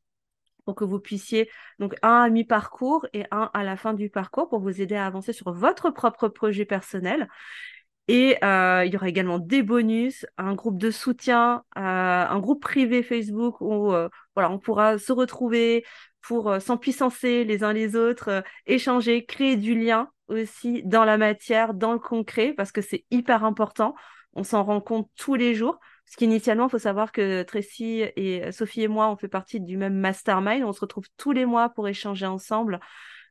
que 0.75 0.85
vous 0.85 1.01
puissiez, 1.01 1.51
donc 1.79 1.95
un 2.03 2.23
à 2.23 2.31
mi-parcours 2.31 3.07
et 3.13 3.25
un 3.31 3.51
à 3.55 3.65
la 3.65 3.77
fin 3.77 3.95
du 3.95 4.11
parcours 4.11 4.49
pour 4.49 4.61
vous 4.61 4.81
aider 4.81 4.97
à 4.97 5.07
avancer 5.07 5.33
sur 5.33 5.53
votre 5.53 5.91
propre 5.91 6.29
projet 6.29 6.65
personnel. 6.65 7.29
Et 8.09 8.37
euh, 8.43 8.85
il 8.85 8.93
y 8.93 8.97
aura 8.97 9.09
également 9.09 9.39
des 9.39 9.63
bonus, 9.63 10.27
un 10.37 10.55
groupe 10.55 10.79
de 10.79 10.91
soutien, 10.91 11.63
euh, 11.77 11.81
un 11.81 12.41
groupe 12.41 12.61
privé 12.61 13.05
Facebook 13.05 13.61
où 13.61 13.93
euh, 13.93 14.09
voilà, 14.35 14.51
on 14.51 14.59
pourra 14.59 14.99
se 14.99 15.13
retrouver 15.13 15.85
pour 16.21 16.61
s'empuissancer 16.61 17.45
les 17.45 17.63
uns 17.63 17.73
les 17.73 17.95
autres, 17.97 18.43
échanger, 18.67 19.25
créer 19.27 19.57
du 19.57 19.79
lien 19.79 20.11
aussi 20.27 20.83
dans 20.85 21.05
la 21.05 21.19
matière, 21.19 21.73
dans 21.73 21.93
le 21.93 21.99
concret, 21.99 22.53
parce 22.53 22.73
que 22.73 22.83
c'est 22.83 23.05
hyper 23.11 23.45
important. 23.45 23.95
On 24.35 24.43
s'en 24.43 24.65
rend 24.65 24.81
compte 24.81 25.09
tous 25.17 25.37
les 25.37 25.55
jours. 25.55 25.79
Parce 26.11 26.17
qu'initialement, 26.17 26.67
il 26.67 26.71
faut 26.71 26.79
savoir 26.79 27.13
que 27.13 27.45
Tracy 27.45 28.03
et 28.17 28.51
Sophie 28.51 28.83
et 28.83 28.89
moi, 28.89 29.09
on 29.11 29.17
fait 29.17 29.29
partie 29.29 29.61
du 29.61 29.77
même 29.77 29.95
mastermind. 29.95 30.65
On 30.65 30.73
se 30.73 30.81
retrouve 30.81 31.05
tous 31.17 31.31
les 31.31 31.47
mois 31.47 31.69
pour 31.69 31.87
échanger 31.87 32.27
ensemble 32.27 32.81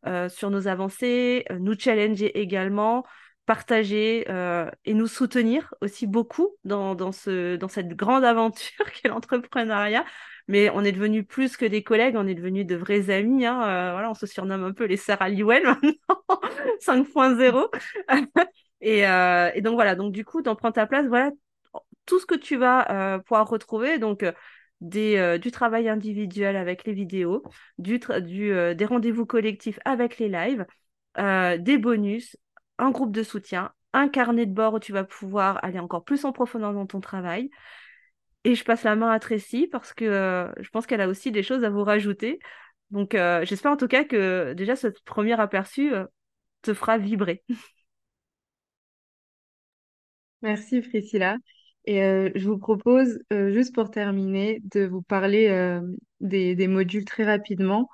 euh, 0.05 0.29
sur 0.29 0.49
nos 0.49 0.69
avancées, 0.69 1.43
euh, 1.51 1.59
nous 1.59 1.77
challenger 1.77 2.39
également, 2.39 3.05
partager 3.45 4.23
euh, 4.29 4.71
et 4.85 4.93
nous 4.93 5.07
soutenir 5.07 5.73
aussi 5.81 6.07
beaucoup 6.07 6.55
dans, 6.63 6.95
dans, 6.95 7.11
ce, 7.11 7.57
dans 7.57 7.67
cette 7.67 7.89
grande 7.89 8.23
aventure 8.23 8.85
qu'est 8.93 9.09
l'entrepreneuriat. 9.09 10.05
Mais 10.47 10.69
on 10.69 10.85
est 10.85 10.93
devenus 10.93 11.27
plus 11.27 11.57
que 11.57 11.65
des 11.65 11.83
collègues, 11.83 12.15
on 12.15 12.27
est 12.27 12.33
devenus 12.33 12.65
de 12.65 12.77
vrais 12.77 13.09
amis. 13.09 13.45
Hein. 13.45 13.91
voilà, 13.91 14.09
on 14.09 14.13
se 14.13 14.25
surnomme 14.25 14.63
un 14.63 14.71
peu 14.71 14.85
les 14.85 14.95
sœurs 14.95 15.21
Aliwell 15.21 15.63
maintenant, 15.63 16.23
5.0. 16.79 17.69
et, 18.81 18.99
et 19.57 19.61
donc 19.61 19.73
voilà, 19.73 19.95
donc 19.95 20.13
du 20.13 20.23
coup, 20.23 20.41
dans 20.41 20.55
Prends 20.55 20.71
ta 20.71 20.87
place, 20.87 21.07
voilà, 21.07 21.31
tout 22.09 22.19
ce 22.19 22.25
que 22.25 22.35
tu 22.35 22.57
vas 22.57 22.89
euh, 22.91 23.19
pouvoir 23.19 23.47
retrouver. 23.47 23.99
Donc, 23.99 24.23
euh, 24.23 24.33
des, 24.81 25.17
euh, 25.17 25.37
du 25.37 25.51
travail 25.51 25.87
individuel 25.87 26.55
avec 26.55 26.85
les 26.85 26.93
vidéos, 26.93 27.43
du, 27.77 27.99
des 27.99 28.85
rendez-vous 28.85 29.25
collectifs 29.25 29.79
avec 29.85 30.17
les 30.17 30.29
lives, 30.29 30.65
des 31.17 31.77
bonus, 31.77 32.35
un 32.77 32.91
groupe 32.91 33.11
de 33.11 33.23
soutien, 33.23 33.71
un 33.93 34.07
carnet 34.07 34.45
de 34.45 34.53
bord 34.53 34.73
où 34.75 34.79
tu 34.79 34.93
vas 34.93 35.03
pouvoir 35.03 35.63
aller 35.63 35.79
encore 35.79 36.03
plus 36.03 36.25
en 36.25 36.31
profondeur 36.31 36.73
dans 36.73 36.85
ton 36.85 36.99
travail. 37.01 37.49
Et 38.45 38.55
je 38.55 38.63
passe 38.63 38.83
la 38.83 38.95
main 38.95 39.11
à 39.11 39.19
Tracy 39.19 39.67
parce 39.67 39.93
que 39.93 40.49
je 40.57 40.69
pense 40.69 40.87
qu'elle 40.87 41.01
a 41.01 41.09
aussi 41.09 41.31
des 41.31 41.43
choses 41.43 41.65
à 41.65 41.69
vous 41.69 41.83
rajouter. 41.83 42.39
Donc, 42.89 43.17
j'espère 43.43 43.73
en 43.73 43.77
tout 43.77 43.89
cas 43.89 44.05
que 44.05 44.53
déjà 44.53 44.77
ce 44.77 44.87
premier 45.03 45.37
aperçu 45.39 45.91
te 46.61 46.73
fera 46.73 46.97
vibrer. 46.97 47.43
Merci 50.41 50.81
Priscilla. 50.81 51.37
Et 51.89 52.03
euh, 52.03 52.29
je 52.35 52.47
vous 52.47 52.59
propose, 52.59 53.19
euh, 53.33 53.51
juste 53.51 53.73
pour 53.73 53.89
terminer, 53.89 54.61
de 54.75 54.85
vous 54.85 55.01
parler 55.01 55.47
euh, 55.47 55.81
des, 56.19 56.67
modules 56.67 57.03
très 57.03 57.23
rapidement. 57.25 57.89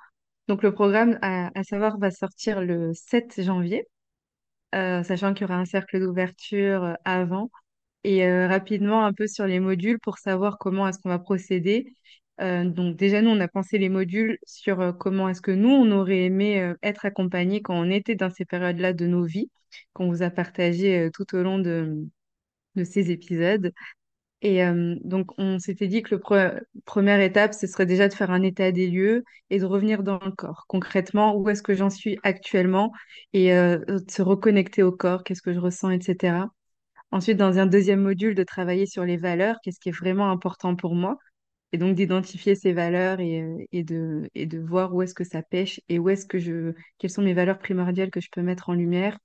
Donc 0.48 0.62
le 0.62 0.70
programme, 0.74 1.18
à, 1.22 1.50
savoir, 1.64 1.98
va 1.98 2.10
sortir 2.10 2.60
le 2.60 2.92
7 2.92 3.42
janvier, 3.42 3.86
sachant 4.72 5.32
qu'il 5.32 5.46
y 5.46 5.50
aura 5.50 5.58
un 5.58 5.64
cercle 5.64 5.98
d'ouverture 6.00 6.96
avant. 7.06 7.50
Et 8.04 8.28
rapidement, 8.46 9.04
un 9.06 9.12
peu 9.14 9.26
sur 9.26 9.46
les 9.46 9.60
modules 9.60 9.98
pour 10.00 10.18
savoir 10.18 10.58
comment 10.58 10.86
est-ce 10.88 10.98
qu'on 10.98 11.08
va 11.08 11.18
procéder. 11.18 11.94
Donc 12.38 12.96
déjà, 12.96 13.22
nous, 13.22 13.30
on 13.30 13.40
a 13.40 13.48
pensé 13.48 13.78
les 13.78 13.88
modules 13.88 14.38
sur 14.46 14.96
comment 14.98 15.28
est-ce 15.30 15.40
que 15.42 15.52
nous, 15.52 15.70
on 15.70 15.90
aurait 15.90 16.24
aimé 16.24 16.74
être 16.82 17.06
accompagnés 17.06 17.62
quand 17.62 17.74
on 17.74 17.90
était 17.90 18.14
dans 18.14 18.30
ces 18.30 18.44
périodes-là 18.44 18.92
de 18.92 19.06
nos 19.06 19.24
vies, 19.24 19.50
qu'on 19.94 20.08
vous 20.08 20.22
a 20.22 20.30
partagé 20.30 21.10
tout 21.14 21.34
au 21.34 21.42
long 21.42 21.58
de, 21.58 22.06
de 22.76 22.84
ces 22.84 23.10
épisodes. 23.10 23.72
Et 24.42 24.64
euh, 24.64 24.96
donc, 25.02 25.30
on 25.38 25.58
s'était 25.58 25.88
dit 25.88 26.02
que 26.02 26.14
la 26.30 26.60
première 26.84 27.20
étape, 27.20 27.54
ce 27.54 27.66
serait 27.66 27.86
déjà 27.86 28.08
de 28.08 28.14
faire 28.14 28.30
un 28.30 28.42
état 28.42 28.70
des 28.70 28.88
lieux 28.88 29.24
et 29.50 29.58
de 29.58 29.64
revenir 29.64 30.02
dans 30.02 30.20
le 30.24 30.30
corps. 30.30 30.66
Concrètement, 30.68 31.36
où 31.36 31.48
est-ce 31.48 31.62
que 31.62 31.74
j'en 31.74 31.90
suis 31.90 32.18
actuellement 32.22 32.92
et 33.32 33.54
euh, 33.54 33.78
de 33.88 34.10
se 34.10 34.22
reconnecter 34.22 34.82
au 34.82 34.92
corps, 34.92 35.24
qu'est-ce 35.24 35.42
que 35.42 35.54
je 35.54 35.58
ressens, 35.58 35.90
etc. 35.90 36.46
Ensuite, 37.10 37.38
dans 37.38 37.58
un 37.58 37.66
deuxième 37.66 38.02
module, 38.02 38.34
de 38.34 38.44
travailler 38.44 38.86
sur 38.86 39.04
les 39.04 39.16
valeurs, 39.16 39.56
qu'est-ce 39.62 39.80
qui 39.80 39.88
est 39.88 39.92
vraiment 39.92 40.30
important 40.30 40.76
pour 40.76 40.94
moi, 40.94 41.18
et 41.72 41.78
donc 41.78 41.94
d'identifier 41.96 42.54
ces 42.54 42.72
valeurs 42.72 43.20
et, 43.20 43.42
euh, 43.42 43.58
et 43.72 43.84
de, 43.84 44.28
et 44.34 44.46
de 44.46 44.58
voir 44.58 44.94
où 44.94 45.02
est-ce 45.02 45.14
que 45.14 45.24
ça 45.24 45.42
pêche 45.42 45.80
et 45.88 45.98
où 45.98 46.08
est-ce 46.10 46.26
que 46.26 46.38
je, 46.38 46.72
quelles 46.98 47.10
sont 47.10 47.22
mes 47.22 47.34
valeurs 47.34 47.58
primordiales 47.58 48.10
que 48.10 48.20
je 48.20 48.28
peux 48.30 48.42
mettre 48.42 48.68
en 48.70 48.74
lumière. 48.74 49.18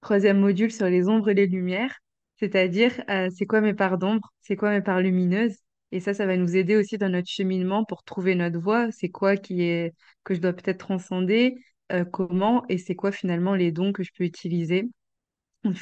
Troisième 0.00 0.38
module 0.40 0.72
sur 0.72 0.86
les 0.86 1.08
ombres 1.08 1.30
et 1.30 1.34
les 1.34 1.46
lumières, 1.46 1.98
c'est-à-dire 2.38 2.92
euh, 3.10 3.28
c'est 3.34 3.46
quoi 3.46 3.60
mes 3.60 3.74
parts 3.74 3.98
d'ombre, 3.98 4.32
c'est 4.42 4.56
quoi 4.56 4.70
mes 4.70 4.82
parts 4.82 5.00
lumineuses? 5.00 5.56
Et 5.92 6.00
ça, 6.00 6.14
ça 6.14 6.26
va 6.26 6.36
nous 6.36 6.56
aider 6.56 6.76
aussi 6.76 6.98
dans 6.98 7.08
notre 7.08 7.28
cheminement 7.28 7.84
pour 7.84 8.04
trouver 8.04 8.34
notre 8.34 8.58
voie. 8.58 8.90
C'est 8.92 9.08
quoi 9.08 9.36
qui 9.36 9.62
est 9.62 9.94
que 10.24 10.34
je 10.34 10.40
dois 10.40 10.52
peut-être 10.52 10.78
transcender, 10.78 11.56
euh, 11.92 12.04
comment, 12.04 12.64
et 12.68 12.76
c'est 12.78 12.94
quoi 12.94 13.10
finalement 13.12 13.54
les 13.54 13.72
dons 13.72 13.92
que 13.92 14.02
je 14.02 14.10
peux 14.16 14.24
utiliser? 14.24 14.88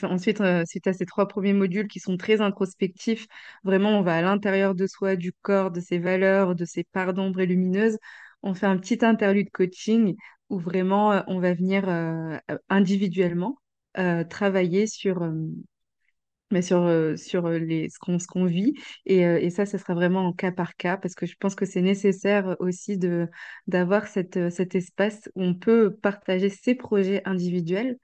Ensuite, 0.03 0.41
euh, 0.41 0.65
suite 0.67 0.87
à 0.87 0.93
ces 0.93 1.07
trois 1.07 1.29
premiers 1.29 1.53
modules 1.53 1.89
qui 1.89 2.01
sont 2.01 2.17
très 2.17 2.41
introspectifs, 2.41 3.27
vraiment, 3.65 3.91
on 3.99 4.03
va 4.03 4.17
à 4.17 4.23
l'intérieur 4.23 4.75
de 4.75 4.87
soi, 4.87 5.17
du 5.17 5.33
corps, 5.43 5.71
de 5.71 5.81
ses 5.81 5.99
valeurs, 5.99 6.55
de 6.55 6.65
ses 6.65 6.85
parts 6.85 7.15
d'ombre 7.15 7.41
et 7.41 7.47
lumineuses. 7.47 7.99
On 8.43 8.55
fait 8.55 8.67
un 8.67 8.79
petit 8.79 9.05
interlude 9.05 9.51
coaching 9.51 10.17
où 10.49 10.59
vraiment, 10.59 11.23
on 11.27 11.41
va 11.41 11.53
venir 11.55 11.89
individuellement 12.69 13.59
travailler 14.29 14.87
sur, 14.87 15.29
mais 16.51 16.63
sur, 16.63 16.83
euh, 16.83 17.17
sur 17.17 17.47
euh, 17.47 17.59
les, 17.59 17.89
ce 17.89 17.99
qu'on, 17.99 18.45
vit. 18.47 18.75
Et, 19.07 19.27
euh, 19.27 19.39
et 19.41 19.51
ça, 19.51 19.67
ce 19.67 19.79
sera 19.79 19.95
vraiment 19.95 20.27
en 20.27 20.33
cas 20.33 20.53
par 20.53 20.77
cas 20.77 20.97
parce 20.97 21.15
que 21.15 21.27
je 21.27 21.35
pense 21.39 21.55
que 21.55 21.67
c'est 21.67 21.83
nécessaire 21.83 22.57
aussi 22.61 22.99
d'avoir 23.67 24.07
cet 24.07 24.37
espace 24.75 25.29
où 25.35 25.43
on 25.43 25.55
peut 25.55 25.97
partager 26.03 26.49
ses 26.51 26.75
projets 26.75 27.23
individuels 27.25 27.99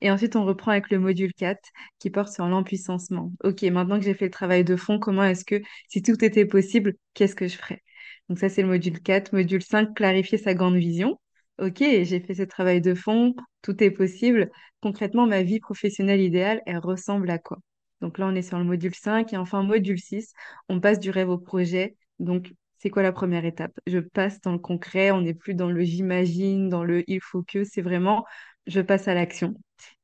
et 0.00 0.10
ensuite, 0.10 0.36
on 0.36 0.44
reprend 0.44 0.70
avec 0.72 0.90
le 0.90 0.98
module 0.98 1.32
4 1.34 1.68
qui 1.98 2.10
porte 2.10 2.32
sur 2.32 2.46
l'empuissancement. 2.46 3.32
Ok, 3.44 3.62
maintenant 3.64 3.98
que 3.98 4.04
j'ai 4.04 4.14
fait 4.14 4.26
le 4.26 4.30
travail 4.30 4.64
de 4.64 4.76
fond, 4.76 4.98
comment 4.98 5.24
est-ce 5.24 5.44
que, 5.44 5.60
si 5.88 6.02
tout 6.02 6.22
était 6.24 6.46
possible, 6.46 6.94
qu'est-ce 7.14 7.34
que 7.36 7.48
je 7.48 7.56
ferais? 7.56 7.82
Donc 8.28 8.38
ça, 8.38 8.48
c'est 8.48 8.62
le 8.62 8.68
module 8.68 9.00
4. 9.02 9.32
Module 9.34 9.62
5, 9.62 9.94
clarifier 9.94 10.38
sa 10.38 10.54
grande 10.54 10.76
vision. 10.76 11.20
Ok, 11.58 11.78
j'ai 11.80 12.20
fait 12.20 12.34
ce 12.34 12.42
travail 12.44 12.80
de 12.80 12.94
fond, 12.94 13.34
tout 13.62 13.82
est 13.84 13.90
possible. 13.90 14.50
Concrètement, 14.80 15.26
ma 15.26 15.42
vie 15.42 15.60
professionnelle 15.60 16.20
idéale, 16.22 16.62
elle 16.66 16.78
ressemble 16.78 17.30
à 17.30 17.38
quoi? 17.38 17.58
Donc 18.00 18.18
là, 18.18 18.26
on 18.26 18.34
est 18.34 18.42
sur 18.42 18.58
le 18.58 18.64
module 18.64 18.94
5 18.94 19.32
et 19.32 19.36
enfin, 19.36 19.62
module 19.62 19.98
6, 20.00 20.32
on 20.68 20.80
passe 20.80 20.98
du 21.00 21.10
rêve 21.10 21.28
au 21.30 21.38
projet. 21.38 21.96
Donc, 22.18 22.52
c'est 22.78 22.90
quoi 22.90 23.02
la 23.02 23.12
première 23.12 23.44
étape? 23.44 23.72
Je 23.86 23.98
passe 23.98 24.40
dans 24.40 24.52
le 24.52 24.58
concret, 24.58 25.10
on 25.10 25.20
n'est 25.22 25.34
plus 25.34 25.54
dans 25.54 25.70
le 25.70 25.82
j'imagine, 25.84 26.68
dans 26.68 26.82
le 26.84 27.04
il 27.10 27.20
faut 27.20 27.42
que, 27.42 27.64
c'est 27.64 27.82
vraiment 27.82 28.24
je 28.66 28.80
passe 28.80 29.08
à 29.08 29.14
l'action. 29.14 29.54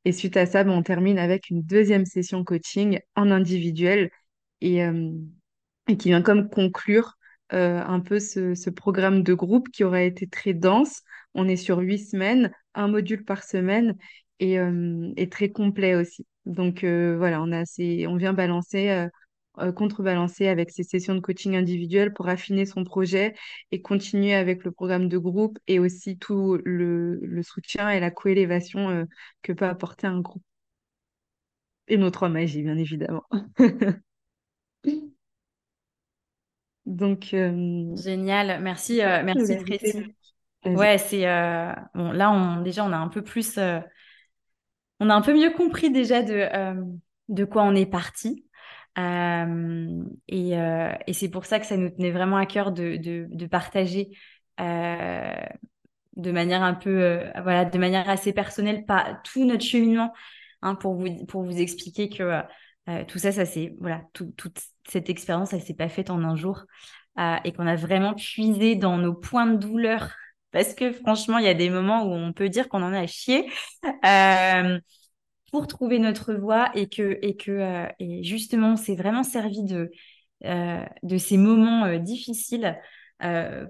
Et 0.04 0.12
suite 0.12 0.36
à 0.36 0.46
ça, 0.46 0.64
ben, 0.64 0.72
on 0.72 0.82
termine 0.82 1.18
avec 1.18 1.50
une 1.50 1.62
deuxième 1.62 2.06
session 2.06 2.44
coaching 2.44 3.00
en 3.16 3.30
individuel 3.30 4.10
et, 4.60 4.84
euh, 4.84 5.10
qui 5.86 6.08
vient 6.08 6.22
comme 6.22 6.48
conclure 6.48 7.14
euh, 7.52 7.80
un 7.82 8.00
peu 8.00 8.18
ce, 8.18 8.54
ce 8.54 8.70
programme 8.70 9.22
de 9.22 9.34
groupe 9.34 9.68
qui 9.70 9.84
aura 9.84 10.02
été 10.02 10.26
très 10.28 10.52
dense. 10.54 11.02
On 11.34 11.48
est 11.48 11.56
sur 11.56 11.78
huit 11.78 11.98
semaines, 11.98 12.52
un 12.74 12.88
module 12.88 13.24
par 13.24 13.44
semaine 13.44 13.96
et, 14.40 14.58
euh, 14.58 15.12
et 15.16 15.28
très 15.28 15.50
complet 15.50 15.94
aussi. 15.94 16.26
Donc 16.46 16.84
euh, 16.84 17.16
voilà, 17.18 17.42
on 17.42 17.52
a 17.52 17.64
on 18.08 18.16
vient 18.16 18.32
balancer, 18.32 18.88
euh, 18.90 19.08
euh, 19.58 19.72
contrebalancer 19.72 20.46
avec 20.48 20.70
ces 20.70 20.84
sessions 20.84 21.14
de 21.14 21.20
coaching 21.20 21.56
individuel 21.56 22.12
pour 22.12 22.28
affiner 22.28 22.66
son 22.66 22.84
projet 22.84 23.34
et 23.72 23.82
continuer 23.82 24.34
avec 24.34 24.64
le 24.64 24.70
programme 24.70 25.08
de 25.08 25.18
groupe 25.18 25.58
et 25.66 25.78
aussi 25.80 26.18
tout 26.18 26.58
le, 26.64 27.16
le 27.22 27.42
soutien 27.42 27.90
et 27.90 28.00
la 28.00 28.10
coélévation 28.10 28.90
euh, 28.90 29.04
que 29.42 29.52
peut 29.52 29.66
apporter 29.66 30.06
un 30.06 30.20
groupe. 30.20 30.42
Et 31.88 31.96
nos 31.96 32.10
trois 32.10 32.28
magies, 32.28 32.62
bien 32.62 32.76
évidemment. 32.78 33.24
Donc, 36.86 37.34
euh, 37.34 37.96
Génial, 37.96 38.62
merci, 38.62 39.02
euh, 39.02 39.22
je 39.24 39.24
merci 39.24 39.56
Tracy. 39.56 40.14
Ouais, 40.64 40.98
c'est 40.98 41.22
bon. 41.94 42.12
Là, 42.12 42.30
on 42.30 42.62
déjà, 42.62 42.84
on 42.84 42.92
a 42.92 42.96
un 42.96 43.08
peu 43.08 43.22
plus, 43.22 43.58
on 45.00 45.10
a 45.10 45.14
un 45.14 45.22
peu 45.22 45.34
mieux 45.34 45.50
compris 45.52 45.90
déjà 45.90 46.22
de 46.22 46.34
euh, 46.34 47.46
quoi 47.46 47.62
on 47.64 47.74
est 47.74 47.86
parti. 47.86 48.44
Euh, 48.98 50.02
et 50.28 50.58
euh, 50.58 50.92
et 51.06 51.12
c'est 51.12 51.28
pour 51.28 51.44
ça 51.44 51.60
que 51.60 51.66
ça 51.66 51.76
nous 51.76 51.90
tenait 51.90 52.10
vraiment 52.10 52.36
à 52.38 52.46
cœur 52.46 52.72
de 52.72 53.46
partager 53.46 54.10
de 56.16 56.32
manière 56.32 56.62
un 56.62 56.74
peu, 56.74 57.20
voilà, 57.42 57.64
de 57.64 57.78
manière 57.78 58.08
assez 58.08 58.32
personnelle, 58.32 58.86
pas 58.86 59.20
tout 59.24 59.44
notre 59.44 59.64
cheminement, 59.64 60.12
hein, 60.62 60.74
pour 60.74 60.94
vous 60.94 61.58
expliquer 61.58 62.08
que 62.08 62.40
tout 63.08 63.18
ça, 63.18 63.32
ça 63.32 63.44
c'est 63.44 63.74
voilà, 63.80 64.02
tout- 64.14 64.32
toute 64.36 64.58
cette 64.88 65.10
expérience, 65.10 65.50
ça 65.50 65.60
s'est 65.60 65.74
pas 65.74 65.88
faite 65.88 66.10
en 66.10 66.22
un 66.24 66.36
jour 66.36 66.64
et 67.44 67.52
qu'on 67.52 67.66
a 67.66 67.76
vraiment 67.76 68.14
puisé 68.14 68.76
dans 68.76 68.96
nos 68.98 69.14
points 69.14 69.46
de 69.46 69.56
douleur. 69.56 70.14
Parce 70.56 70.72
que 70.72 70.90
franchement, 70.90 71.36
il 71.36 71.44
y 71.44 71.48
a 71.48 71.54
des 71.54 71.68
moments 71.68 72.04
où 72.04 72.14
on 72.14 72.32
peut 72.32 72.48
dire 72.48 72.70
qu'on 72.70 72.82
en 72.82 72.94
a 72.94 73.06
chié 73.06 73.46
euh, 74.06 74.80
pour 75.52 75.66
trouver 75.66 75.98
notre 75.98 76.32
voie 76.32 76.70
et 76.74 76.88
que, 76.88 77.18
et 77.20 77.36
que 77.36 77.50
euh, 77.50 77.86
et 77.98 78.24
justement, 78.24 78.72
on 78.72 78.76
s'est 78.76 78.96
vraiment 78.96 79.22
servi 79.22 79.64
de, 79.64 79.90
euh, 80.46 80.82
de 81.02 81.18
ces 81.18 81.36
moments 81.36 81.98
difficiles 81.98 82.80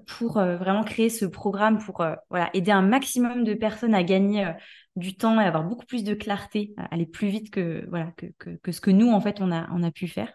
pour 0.05 0.35
vraiment 0.35 0.85
créer 0.85 1.09
ce 1.09 1.25
programme 1.25 1.77
pour 1.79 2.05
voilà, 2.29 2.49
aider 2.53 2.71
un 2.71 2.81
maximum 2.81 3.43
de 3.43 3.53
personnes 3.53 3.93
à 3.93 4.03
gagner 4.03 4.49
du 4.95 5.17
temps 5.17 5.41
et 5.41 5.43
avoir 5.43 5.65
beaucoup 5.65 5.85
plus 5.85 6.05
de 6.05 6.13
clarté, 6.13 6.73
aller 6.89 7.05
plus 7.05 7.27
vite 7.27 7.49
que, 7.49 7.85
voilà, 7.89 8.13
que, 8.15 8.27
que, 8.63 8.71
ce 8.71 8.79
que 8.79 8.91
nous, 8.91 9.09
en 9.11 9.19
fait, 9.19 9.41
on 9.41 9.51
a, 9.51 9.67
on 9.73 9.83
a 9.83 9.91
pu 9.91 10.07
faire. 10.07 10.31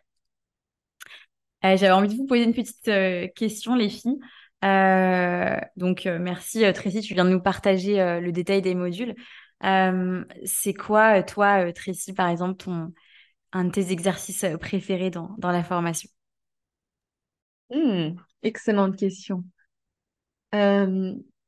J'avais 1.62 1.90
envie 1.92 2.08
de 2.08 2.14
vous 2.14 2.26
poser 2.26 2.44
une 2.44 2.54
petite 2.54 2.90
question, 3.34 3.74
les 3.74 3.88
filles. 3.88 4.18
Euh, 4.64 5.56
donc, 5.76 6.06
euh, 6.06 6.18
merci 6.20 6.64
euh, 6.64 6.72
Tracy, 6.72 7.00
tu 7.00 7.14
viens 7.14 7.24
de 7.24 7.30
nous 7.30 7.40
partager 7.42 7.96
le 8.20 8.30
détail 8.32 8.62
des 8.62 8.74
modules. 8.74 9.14
C'est 10.44 10.74
quoi, 10.74 11.22
toi, 11.22 11.72
Tracy, 11.72 12.12
par 12.12 12.28
exemple, 12.28 12.68
un 13.52 13.64
de 13.64 13.70
tes 13.70 13.92
exercices 13.92 14.46
préférés 14.60 15.10
dans, 15.10 15.34
dans 15.38 15.52
la 15.52 15.62
formation? 15.64 16.08
Hmm, 17.70 18.14
excellente 18.42 18.96
question. 18.96 19.44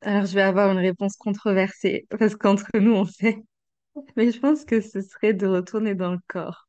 Alors, 0.02 0.26
je 0.26 0.34
vais 0.34 0.42
avoir 0.42 0.70
une 0.70 0.78
réponse 0.78 1.16
controversée 1.16 2.06
parce 2.18 2.36
qu'entre 2.36 2.66
nous, 2.78 2.92
on 2.94 3.04
sait. 3.06 3.42
Mais 4.16 4.32
je 4.32 4.40
pense 4.40 4.64
que 4.64 4.80
ce 4.80 5.00
serait 5.02 5.34
de 5.34 5.46
retourner 5.46 5.94
dans 5.94 6.12
le 6.12 6.20
corps. 6.28 6.63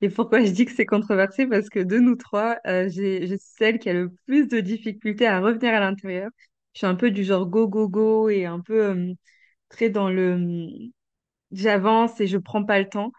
Et 0.00 0.08
pourquoi 0.10 0.44
je 0.44 0.50
dis 0.52 0.64
que 0.64 0.72
c'est 0.72 0.86
controversé? 0.86 1.46
Parce 1.46 1.68
que 1.68 1.80
de 1.80 1.98
nous 1.98 2.16
trois, 2.16 2.58
euh, 2.66 2.88
j'ai, 2.88 3.26
je 3.26 3.34
suis 3.36 3.50
celle 3.58 3.78
qui 3.78 3.88
a 3.90 3.92
le 3.94 4.10
plus 4.26 4.46
de 4.48 4.60
difficultés 4.60 5.26
à 5.26 5.40
revenir 5.40 5.74
à 5.74 5.80
l'intérieur. 5.80 6.30
Je 6.74 6.78
suis 6.80 6.86
un 6.86 6.94
peu 6.94 7.10
du 7.10 7.24
genre 7.24 7.46
go, 7.46 7.66
go, 7.68 7.88
go 7.88 8.28
et 8.28 8.46
un 8.46 8.60
peu 8.60 8.84
euh, 8.86 9.12
très 9.70 9.90
dans 9.90 10.10
le 10.10 10.34
hum, 10.34 10.90
j'avance 11.52 12.20
et 12.20 12.26
je 12.26 12.38
prends 12.38 12.64
pas 12.64 12.78
le 12.80 12.88
temps. 12.88 13.12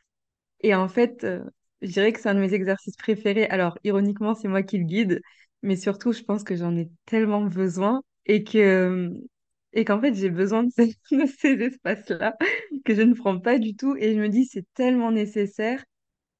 Et 0.61 0.75
en 0.75 0.87
fait, 0.89 1.23
euh, 1.23 1.43
je 1.81 1.89
dirais 1.91 2.13
que 2.13 2.19
c'est 2.21 2.29
un 2.29 2.35
de 2.35 2.39
mes 2.41 2.53
exercices 2.53 2.97
préférés. 2.97 3.45
Alors, 3.47 3.77
ironiquement, 3.83 4.35
c'est 4.35 4.47
moi 4.47 4.63
qui 4.63 4.77
le 4.79 4.85
guide, 4.85 5.21
mais 5.63 5.75
surtout, 5.77 6.13
je 6.13 6.23
pense 6.23 6.43
que 6.43 6.55
j'en 6.55 6.75
ai 6.77 6.89
tellement 7.05 7.43
besoin 7.43 8.01
et 8.25 8.43
que, 8.43 8.57
euh, 8.57 9.09
et 9.73 9.85
qu'en 9.85 9.99
fait, 10.01 10.13
j'ai 10.15 10.29
besoin 10.29 10.63
de 10.63 10.71
ces, 10.71 10.87
de 11.11 11.25
ces 11.27 11.53
espaces-là 11.61 12.35
que 12.85 12.95
je 12.95 13.01
ne 13.01 13.13
prends 13.13 13.39
pas 13.39 13.59
du 13.59 13.75
tout. 13.75 13.95
Et 13.97 14.15
je 14.15 14.19
me 14.19 14.29
dis, 14.29 14.45
c'est 14.45 14.65
tellement 14.73 15.11
nécessaire 15.11 15.83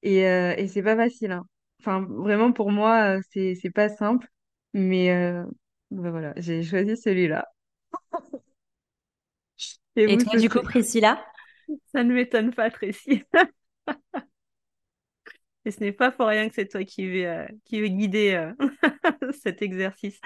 et, 0.02 0.26
euh, 0.28 0.54
et 0.56 0.68
c'est 0.68 0.82
pas 0.82 0.96
facile, 0.96 1.32
hein. 1.32 1.46
Enfin, 1.80 2.02
vraiment, 2.08 2.52
pour 2.52 2.70
moi, 2.70 3.16
euh, 3.18 3.20
c'est, 3.32 3.54
c'est 3.54 3.70
pas 3.70 3.88
simple, 3.88 4.28
mais 4.74 5.10
euh, 5.12 5.44
ben 5.90 6.10
voilà, 6.10 6.34
j'ai 6.36 6.62
choisi 6.62 6.96
celui-là. 6.96 7.46
Et 9.96 10.06
Et 10.06 10.06
vous, 10.06 10.18
toi, 10.18 10.24
ce 10.24 10.38
du 10.38 10.48
coup, 10.50 10.58
serait... 10.58 10.62
Priscilla? 10.62 11.24
Ça 11.92 12.04
ne 12.04 12.12
m'étonne 12.14 12.52
pas, 12.54 12.70
Tracy. 12.70 13.24
Et 15.64 15.70
ce 15.72 15.80
n'est 15.80 15.92
pas 15.92 16.10
pour 16.10 16.26
rien 16.26 16.48
que 16.48 16.54
c'est 16.54 16.68
toi 16.68 16.84
qui 16.84 17.06
veux, 17.06 17.46
qui 17.64 17.80
veux 17.80 17.88
guider 17.88 18.50
cet 19.42 19.62
exercice. 19.62 20.18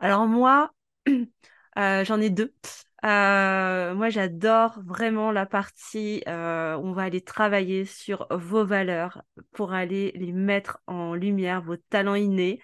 Alors 0.00 0.26
moi, 0.26 0.70
j'en 1.76 2.20
ai 2.20 2.30
deux. 2.30 2.52
Moi, 3.02 4.10
j'adore 4.10 4.80
vraiment 4.84 5.32
la 5.32 5.46
partie 5.46 6.22
où 6.26 6.30
on 6.30 6.92
va 6.92 7.02
aller 7.02 7.20
travailler 7.20 7.84
sur 7.84 8.26
vos 8.30 8.64
valeurs 8.64 9.22
pour 9.52 9.72
aller 9.72 10.12
les 10.14 10.32
mettre 10.32 10.78
en 10.86 11.14
lumière, 11.14 11.62
vos 11.62 11.76
talents 11.76 12.14
innés, 12.14 12.60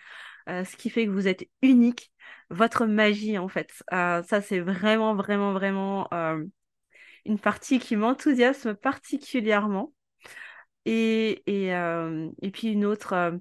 ce 0.46 0.76
qui 0.76 0.90
fait 0.90 1.06
que 1.06 1.10
vous 1.10 1.28
êtes 1.28 1.44
unique, 1.62 2.12
votre 2.50 2.86
magie 2.86 3.38
en 3.38 3.48
fait. 3.48 3.72
ça, 3.90 4.40
c'est 4.40 4.60
vraiment, 4.60 5.14
vraiment, 5.14 5.52
vraiment 5.52 6.08
une 7.24 7.38
partie 7.38 7.78
qui 7.78 7.96
m'enthousiasme 7.96 8.74
particulièrement. 8.74 9.92
Et, 10.84 11.42
et, 11.46 11.74
euh, 11.74 12.30
et, 12.40 12.50
puis 12.50 12.68
une 12.68 12.86
autre, 12.86 13.38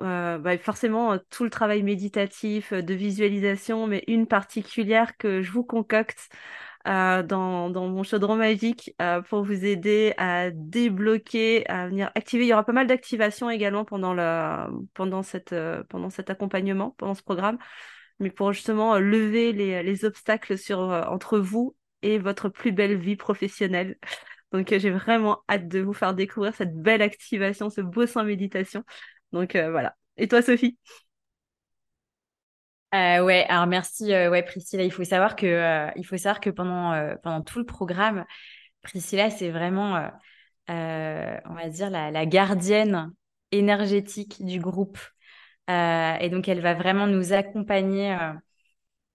euh, 0.00 0.04
euh, 0.04 0.38
bah 0.38 0.56
forcément, 0.58 1.18
tout 1.30 1.44
le 1.44 1.50
travail 1.50 1.82
méditatif, 1.82 2.72
de 2.72 2.94
visualisation, 2.94 3.86
mais 3.86 4.04
une 4.06 4.26
particulière 4.26 5.16
que 5.16 5.42
je 5.42 5.50
vous 5.52 5.64
concocte 5.64 6.28
dans, 6.84 7.68
dans, 7.68 7.88
mon 7.88 8.02
chaudron 8.02 8.36
magique 8.36 8.94
pour 9.28 9.42
vous 9.42 9.64
aider 9.66 10.14
à 10.16 10.50
débloquer, 10.50 11.68
à 11.68 11.86
venir 11.86 12.10
activer. 12.14 12.44
Il 12.44 12.48
y 12.48 12.52
aura 12.54 12.64
pas 12.64 12.72
mal 12.72 12.86
d'activations 12.86 13.50
également 13.50 13.84
pendant, 13.84 14.14
le, 14.14 14.70
pendant, 14.94 15.22
cette, 15.22 15.54
pendant 15.90 16.08
cet 16.08 16.30
accompagnement, 16.30 16.94
pendant 16.96 17.14
ce 17.14 17.22
programme, 17.22 17.58
mais 18.20 18.30
pour 18.30 18.54
justement 18.54 18.98
lever 18.98 19.52
les, 19.52 19.82
les 19.82 20.04
obstacles 20.06 20.56
sur, 20.56 20.78
entre 20.78 21.38
vous 21.38 21.76
et 22.00 22.18
votre 22.18 22.48
plus 22.48 22.72
belle 22.72 22.96
vie 22.96 23.16
professionnelle. 23.16 23.98
Donc 24.52 24.68
j'ai 24.70 24.90
vraiment 24.90 25.42
hâte 25.48 25.68
de 25.68 25.80
vous 25.80 25.92
faire 25.92 26.14
découvrir 26.14 26.54
cette 26.54 26.74
belle 26.74 27.02
activation, 27.02 27.68
ce 27.68 27.82
beau 27.82 28.06
soin 28.06 28.24
méditation. 28.24 28.82
Donc 29.32 29.54
euh, 29.56 29.70
voilà. 29.70 29.96
Et 30.16 30.28
toi, 30.28 30.42
Sophie? 30.42 30.78
Euh, 32.94 33.22
ouais, 33.22 33.44
alors 33.48 33.66
merci, 33.66 34.12
euh, 34.12 34.30
ouais, 34.30 34.42
Priscilla. 34.42 34.82
Il 34.82 34.92
faut 34.92 35.04
savoir 35.04 35.36
que, 35.36 35.88
il 35.96 36.04
faut 36.04 36.16
savoir 36.16 36.40
que 36.40 36.50
pendant, 36.50 37.16
pendant 37.22 37.42
tout 37.42 37.58
le 37.58 37.66
programme, 37.66 38.24
Priscilla, 38.82 39.30
c'est 39.30 39.50
vraiment, 39.50 40.10
on 40.68 41.54
va 41.54 41.68
dire, 41.68 41.90
la, 41.90 42.10
la, 42.10 42.26
gardienne 42.26 43.12
énergétique 43.52 44.44
du 44.44 44.58
groupe. 44.60 44.98
et 45.68 46.28
donc, 46.30 46.48
elle 46.48 46.60
va 46.60 46.74
vraiment 46.74 47.06
nous 47.06 47.34
accompagner 47.34 48.16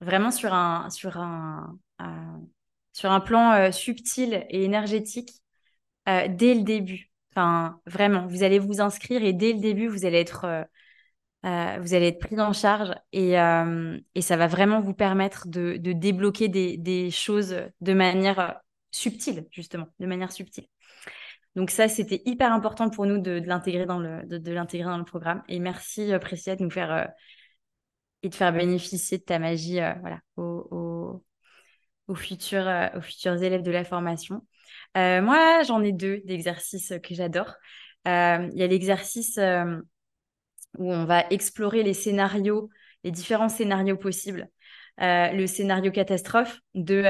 vraiment 0.01 0.31
sur 0.31 0.53
un, 0.53 0.89
sur 0.91 1.17
un, 1.17 1.75
sur 2.93 3.11
un 3.11 3.19
plan 3.19 3.53
euh, 3.53 3.71
subtil 3.71 4.45
et 4.49 4.63
énergétique 4.63 5.41
euh, 6.07 6.27
dès 6.29 6.53
le 6.53 6.61
début. 6.61 7.12
Enfin, 7.35 7.79
vraiment, 7.85 8.27
vous 8.27 8.43
allez 8.43 8.59
vous 8.59 8.81
inscrire 8.81 9.23
et 9.23 9.33
dès 9.33 9.53
le 9.53 9.59
début, 9.59 9.87
vous 9.87 10.05
allez 10.05 10.19
être, 10.19 10.45
euh, 11.45 11.77
vous 11.81 11.93
allez 11.93 12.07
être 12.07 12.19
pris 12.19 12.39
en 12.39 12.53
charge 12.53 12.93
et, 13.11 13.33
et 13.33 14.21
ça 14.21 14.37
va 14.37 14.47
vraiment 14.47 14.81
vous 14.81 14.93
permettre 14.93 15.47
de, 15.47 15.77
débloquer 15.77 16.47
des, 16.47 17.11
choses 17.11 17.55
de 17.81 17.93
manière 17.93 18.61
subtile, 18.91 19.47
justement, 19.51 19.87
de 19.99 20.05
manière 20.05 20.31
subtile. 20.31 20.67
Donc 21.55 21.69
ça, 21.69 21.87
c'était 21.87 22.21
hyper 22.25 22.51
important 22.51 22.89
pour 22.89 23.05
nous 23.05 23.19
de, 23.19 23.41
l'intégrer 23.45 23.85
dans 23.85 23.99
le 23.99 24.25
de, 24.25 24.37
dans 24.37 24.97
le 24.97 25.03
programme. 25.03 25.43
Et 25.47 25.59
merci 25.59 26.11
Priscilla 26.21 26.55
de 26.55 26.63
nous 26.63 26.71
faire 26.71 27.11
et 28.23 28.29
de 28.29 28.35
faire 28.35 28.53
bénéficier 28.53 29.17
de 29.17 29.23
ta 29.23 29.37
magie, 29.37 29.79
voilà, 29.99 30.19
euh, 30.39 31.19
aux 32.07 32.15
futurs 32.15 33.43
élèves 33.43 33.61
de 33.61 33.71
la 33.71 33.83
formation. 33.83 34.45
Euh, 34.97 35.21
moi, 35.21 35.63
j'en 35.63 35.81
ai 35.83 35.91
deux 35.91 36.21
d'exercices 36.25 36.93
que 37.03 37.15
j'adore. 37.15 37.55
Euh, 38.07 38.49
il 38.53 38.59
y 38.59 38.63
a 38.63 38.67
l'exercice 38.67 39.39
où 40.77 40.91
on 40.91 41.05
va 41.05 41.25
explorer 41.29 41.83
les 41.83 41.93
scénarios, 41.93 42.69
les 43.03 43.11
différents 43.11 43.49
scénarios 43.49 43.97
possibles. 43.97 44.49
le 44.99 45.45
scénario 45.47 45.91
catastrophe 45.91 46.59
de 46.75 47.03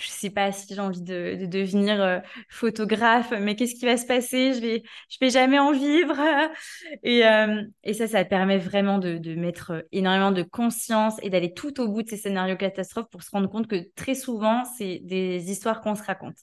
je 0.00 0.08
sais 0.08 0.30
pas 0.30 0.52
si 0.52 0.74
j'ai 0.74 0.80
envie 0.80 1.02
de, 1.02 1.46
devenir 1.46 2.00
euh, 2.02 2.20
photographe, 2.48 3.32
mais 3.40 3.56
qu'est-ce 3.56 3.74
qui 3.74 3.84
va 3.86 3.96
se 3.96 4.06
passer? 4.06 4.54
Je 4.54 4.60
vais, 4.60 4.82
je 5.08 5.18
vais 5.20 5.30
jamais 5.30 5.58
en 5.58 5.72
vivre. 5.72 6.16
et, 7.02 7.26
euh, 7.26 7.62
et 7.84 7.94
ça, 7.94 8.08
ça 8.08 8.24
permet 8.24 8.58
vraiment 8.58 8.98
de, 8.98 9.18
de, 9.18 9.34
mettre 9.34 9.72
euh, 9.72 9.82
énormément 9.92 10.32
de 10.32 10.42
conscience 10.42 11.14
et 11.22 11.30
d'aller 11.30 11.52
tout 11.54 11.80
au 11.80 11.88
bout 11.88 12.02
de 12.02 12.08
ces 12.08 12.16
scénarios 12.16 12.56
catastrophes 12.56 13.08
pour 13.10 13.22
se 13.22 13.30
rendre 13.30 13.48
compte 13.50 13.66
que 13.66 13.90
très 13.94 14.14
souvent, 14.14 14.64
c'est 14.64 15.00
des 15.04 15.50
histoires 15.50 15.80
qu'on 15.80 15.94
se 15.94 16.02
raconte. 16.02 16.36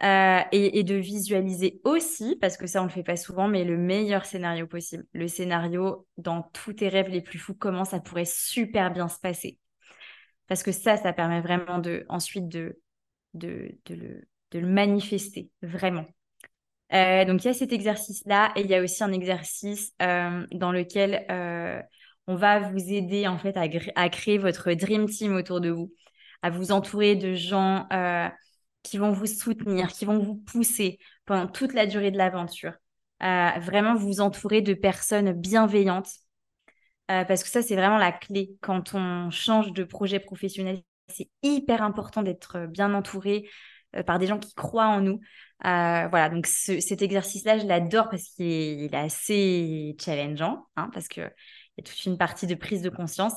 et, 0.00 0.78
et, 0.78 0.84
de 0.84 0.94
visualiser 0.94 1.80
aussi, 1.84 2.36
parce 2.40 2.56
que 2.56 2.66
ça 2.66 2.80
on 2.82 2.84
le 2.84 2.90
fait 2.90 3.02
pas 3.02 3.16
souvent, 3.16 3.48
mais 3.48 3.64
le 3.64 3.76
meilleur 3.76 4.24
scénario 4.26 4.66
possible. 4.66 5.04
Le 5.12 5.26
scénario 5.28 6.06
dans 6.18 6.42
tous 6.42 6.74
tes 6.74 6.88
rêves 6.88 7.08
les 7.08 7.20
plus 7.20 7.38
fous, 7.38 7.54
comment 7.54 7.84
ça 7.84 8.00
pourrait 8.00 8.24
super 8.24 8.92
bien 8.92 9.08
se 9.08 9.18
passer? 9.18 9.58
Parce 10.48 10.62
que 10.62 10.72
ça, 10.72 10.96
ça 10.96 11.12
permet 11.12 11.40
vraiment 11.40 11.80
ensuite 12.08 12.48
de, 12.48 12.80
de, 13.34 13.70
le, 13.90 14.28
de 14.50 14.58
le 14.58 14.66
manifester, 14.66 15.50
vraiment. 15.62 16.06
Euh, 16.92 17.24
donc, 17.26 17.44
il 17.44 17.48
y 17.48 17.50
a 17.50 17.54
cet 17.54 17.72
exercice-là 17.72 18.52
et 18.56 18.62
il 18.62 18.66
y 18.66 18.74
a 18.74 18.82
aussi 18.82 19.04
un 19.04 19.12
exercice 19.12 19.92
euh, 20.00 20.46
dans 20.52 20.72
lequel 20.72 21.26
euh, 21.30 21.80
on 22.26 22.34
va 22.34 22.60
vous 22.60 22.92
aider 22.92 23.26
en 23.28 23.38
fait 23.38 23.56
à, 23.56 23.66
à, 23.94 24.08
créer 24.08 24.38
votre 24.38 24.72
dream 24.72 25.06
team 25.06 25.36
autour 25.36 25.60
de 25.60 25.70
vous, 25.70 25.92
à 26.42 26.50
vous 26.50 26.72
entourer 26.72 27.14
de 27.14 27.34
gens 27.34 27.86
qui 28.82 28.96
vont 28.96 29.12
vous 29.12 29.26
soutenir, 29.26 29.88
qui 29.88 30.06
vont 30.06 30.18
vous 30.18 30.36
pousser 30.36 30.98
pendant 31.26 31.46
toute 31.46 31.74
la 31.74 31.84
durée 31.84 32.10
de 32.10 32.16
l'aventure. 32.16 32.72
vraiment 33.20 33.94
vous 33.94 34.20
entourer 34.20 34.62
de 34.62 34.72
personnes 34.72 35.32
bienveillantes 35.32 36.10
euh, 37.10 37.24
parce 37.24 37.42
que 37.42 37.48
ça, 37.48 37.62
c'est 37.62 37.76
vraiment 37.76 37.98
la 37.98 38.12
clé. 38.12 38.50
Quand 38.60 38.94
on 38.94 39.30
change 39.30 39.72
de 39.72 39.84
projet 39.84 40.20
professionnel, 40.20 40.82
c'est 41.08 41.30
hyper 41.42 41.82
important 41.82 42.22
d'être 42.22 42.66
bien 42.66 42.92
entouré 42.94 43.48
euh, 43.96 44.02
par 44.02 44.18
des 44.18 44.26
gens 44.26 44.38
qui 44.38 44.54
croient 44.54 44.88
en 44.88 45.00
nous. 45.00 45.20
Euh, 45.64 46.08
voilà, 46.08 46.28
donc 46.28 46.46
cet 46.46 47.02
exercice-là, 47.02 47.58
je 47.58 47.66
l'adore 47.66 48.08
parce 48.10 48.28
qu'il 48.30 48.84
est, 48.84 48.94
assez 48.94 49.96
challengeant, 50.00 50.66
hein, 50.76 50.90
parce 50.92 51.08
qu'il 51.08 51.22
y 51.22 51.80
a 51.80 51.82
toute 51.82 52.04
une 52.04 52.18
partie 52.18 52.46
de 52.46 52.54
prise 52.54 52.82
de 52.82 52.90
conscience, 52.90 53.34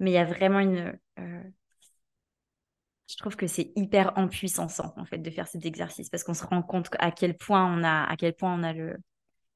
mais 0.00 0.10
il 0.10 0.14
y 0.14 0.18
a 0.18 0.24
vraiment 0.24 0.60
une... 0.60 0.98
je 1.16 3.16
trouve 3.16 3.36
que 3.36 3.46
c'est 3.46 3.72
hyper 3.76 4.12
en 4.16 4.26
en 4.26 5.04
fait 5.04 5.18
de 5.18 5.30
faire 5.30 5.46
cet 5.46 5.64
exercice 5.66 6.08
parce 6.10 6.24
qu'on 6.24 6.34
se 6.34 6.44
rend 6.44 6.62
compte 6.62 6.88
à 6.98 7.10
quel 7.10 7.36
point 7.36 7.64
on 7.64 7.84
a 7.84 8.04
à 8.04 8.16
quel 8.16 8.34
point 8.34 8.54
on 8.54 8.62
a 8.62 8.72
le, 8.72 8.96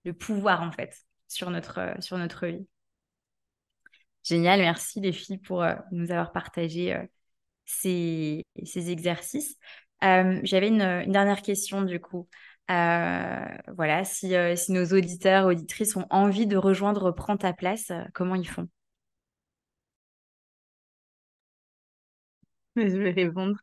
le 0.04 0.12
pouvoir 0.12 0.62
en 0.62 0.72
fait 0.72 0.94
sur 1.28 1.50
notre 1.50 1.94
sur 2.00 2.18
notre 2.18 2.46
vie. 2.46 2.66
Génial, 4.26 4.60
merci 4.60 5.00
les 5.00 5.12
filles 5.12 5.38
pour 5.38 5.62
euh, 5.62 5.74
nous 5.92 6.10
avoir 6.10 6.32
partagé 6.32 6.94
euh, 6.94 7.06
ces, 7.66 8.44
exercices. 8.90 9.56
Euh, 10.04 10.40
j'avais 10.44 10.68
une, 10.68 11.10
dernière 11.12 11.42
question 11.42 11.82
du 11.82 12.00
coup. 12.00 12.28
voilà, 12.68 14.04
si, 14.04 14.28
nos 14.70 14.86
auditeurs, 14.86 15.46
auditrices 15.46 15.96
ont 15.96 16.06
envie 16.10 16.46
de 16.46 16.56
rejoindre 16.56 17.12
Prends 17.12 17.36
ta 17.36 17.52
place, 17.52 17.92
comment 18.14 18.34
ils 18.34 18.48
font? 18.48 18.68
Je 22.76 22.82
vais 22.98 23.10
répondre. 23.10 23.56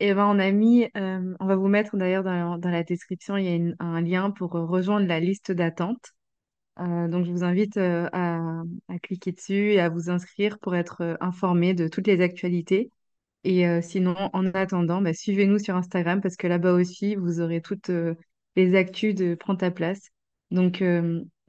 Eh 0.00 0.14
ben, 0.14 0.26
on 0.26 0.38
on 1.40 1.46
va 1.46 1.56
vous 1.56 1.68
mettre 1.68 1.96
d'ailleurs 1.96 2.24
dans, 2.24 2.58
la 2.62 2.82
description, 2.84 3.36
il 3.36 3.44
y 3.46 3.72
a 3.80 3.84
un 3.84 4.00
lien 4.02 4.30
pour 4.30 4.52
rejoindre 4.52 5.06
la 5.06 5.20
liste 5.20 5.52
d'attente. 5.52 6.14
Euh, 6.80 7.08
donc, 7.08 7.24
je 7.24 7.30
vous 7.30 7.44
invite 7.44 7.76
euh, 7.76 8.08
à, 8.12 8.62
cliquer 9.02 9.32
dessus 9.32 9.72
et 9.72 9.80
à 9.80 9.88
vous 9.88 10.10
inscrire 10.10 10.58
pour 10.58 10.74
être 10.74 11.02
euh, 11.02 11.14
informé 11.20 11.72
de 11.74 11.88
toutes 11.88 12.06
les 12.06 12.20
actualités. 12.20 12.90
Et 13.44 13.66
sinon, 13.82 14.16
en 14.32 14.46
attendant, 14.54 15.02
bah, 15.02 15.12
suivez-nous 15.12 15.58
sur 15.58 15.76
Instagram 15.76 16.22
parce 16.22 16.34
que 16.36 16.46
là-bas 16.46 16.72
aussi, 16.72 17.14
vous 17.14 17.42
aurez 17.42 17.60
toutes 17.60 17.90
les 18.56 18.74
actus 18.74 19.14
de 19.14 19.34
Prends 19.34 19.54
ta 19.54 19.70
place. 19.70 20.08
Donc, 20.50 20.82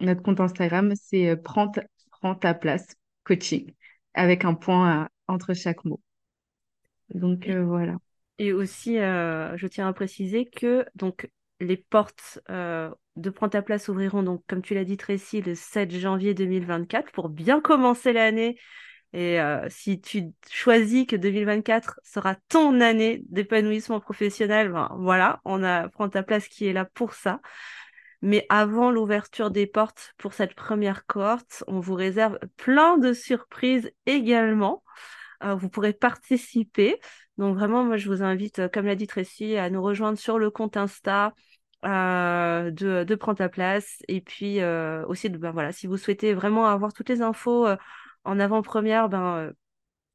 notre 0.01 0.21
compte 0.21 0.41
Instagram, 0.41 0.91
c'est 1.01 1.37
Prends 1.37 1.71
ta, 1.71 2.53
place 2.53 2.85
coaching 3.23 3.71
avec 4.13 4.43
un 4.43 4.55
point 4.55 5.07
entre 5.29 5.53
chaque 5.53 5.85
mot. 5.85 6.01
Donc, 7.13 7.47
voilà. 7.49 7.95
Et 8.39 8.51
aussi, 8.51 8.95
je 8.95 9.67
tiens 9.67 9.87
à 9.87 9.93
préciser 9.93 10.47
que 10.47 10.85
donc 10.95 11.29
les 11.61 11.77
portes 11.77 12.41
de 13.15 13.29
Prends 13.29 13.49
ta 13.49 13.61
place 13.61 13.87
ouvriront 13.87 14.23
donc, 14.23 14.43
comme 14.47 14.61
tu 14.61 14.73
l'as 14.73 14.83
dit 14.83 14.97
Tracy, 14.97 15.41
le 15.41 15.55
7 15.55 15.91
janvier 15.91 16.33
2024 16.33 17.11
pour 17.11 17.29
bien 17.29 17.61
commencer 17.61 18.13
l'année. 18.13 18.57
Et 19.13 19.39
euh, 19.39 19.65
si 19.69 20.01
tu 20.01 20.33
choisis 20.51 21.05
que 21.05 21.15
2024 21.15 22.01
sera 22.03 22.35
ton 22.49 22.81
année 22.81 23.23
d'épanouissement 23.29 24.01
professionnel, 24.01 24.71
ben, 24.71 24.89
voilà, 24.99 25.39
on 25.45 25.63
a 25.63 25.87
Prends 25.89 26.09
ta 26.09 26.23
place 26.23 26.49
qui 26.49 26.67
est 26.67 26.73
là 26.73 26.83
pour 26.83 27.13
ça. 27.13 27.39
Mais 28.21 28.45
avant 28.49 28.91
l'ouverture 28.91 29.51
des 29.51 29.67
portes 29.67 30.13
pour 30.17 30.33
cette 30.33 30.53
première 30.53 31.05
cohorte, 31.05 31.63
on 31.67 31.79
vous 31.79 31.93
réserve 31.93 32.39
plein 32.57 32.97
de 32.97 33.13
surprises 33.13 33.91
également. 34.05 34.83
Euh, 35.43 35.55
vous 35.55 35.69
pourrez 35.69 35.93
participer. 35.93 36.99
Donc 37.37 37.55
vraiment, 37.55 37.83
moi, 37.83 37.97
je 37.97 38.09
vous 38.09 38.23
invite, 38.23 38.69
comme 38.71 38.85
l'a 38.85 38.95
dit 38.95 39.07
Tracy, 39.07 39.57
à 39.57 39.69
nous 39.69 39.81
rejoindre 39.81 40.17
sur 40.17 40.39
le 40.39 40.49
compte 40.49 40.75
Insta 40.75 41.33
de, 41.85 43.03
de 43.03 43.15
Prends 43.15 43.35
ta 43.35 43.49
place. 43.49 43.99
Et 44.07 44.21
puis 44.21 44.63
aussi, 45.07 45.29
ben, 45.29 45.51
voilà, 45.51 45.71
si 45.71 45.87
vous 45.87 45.97
souhaitez 45.97 46.33
vraiment 46.33 46.67
avoir 46.67 46.93
toutes 46.93 47.09
les 47.09 47.21
infos 47.21 47.67
en 48.23 48.39
avant-première, 48.39 49.09
ben, 49.09 49.51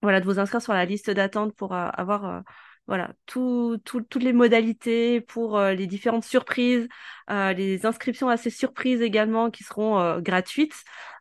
voilà, 0.02 0.20
de 0.20 0.24
vous 0.24 0.38
inscrire 0.38 0.62
sur 0.62 0.72
la 0.72 0.84
liste 0.84 1.10
d'attente 1.10 1.54
pour 1.54 1.74
avoir 1.74 2.42
voilà, 2.90 3.12
toutes 3.26 4.16
les 4.16 4.32
modalités 4.32 5.20
pour 5.20 5.56
euh, 5.56 5.74
les 5.74 5.86
différentes 5.86 6.24
surprises, 6.24 6.88
euh, 7.30 7.52
les 7.52 7.86
inscriptions 7.86 8.28
à 8.28 8.36
ces 8.36 8.50
surprises 8.50 9.00
également 9.00 9.48
qui 9.50 9.62
seront 9.62 10.00
euh, 10.00 10.20
gratuites 10.20 10.74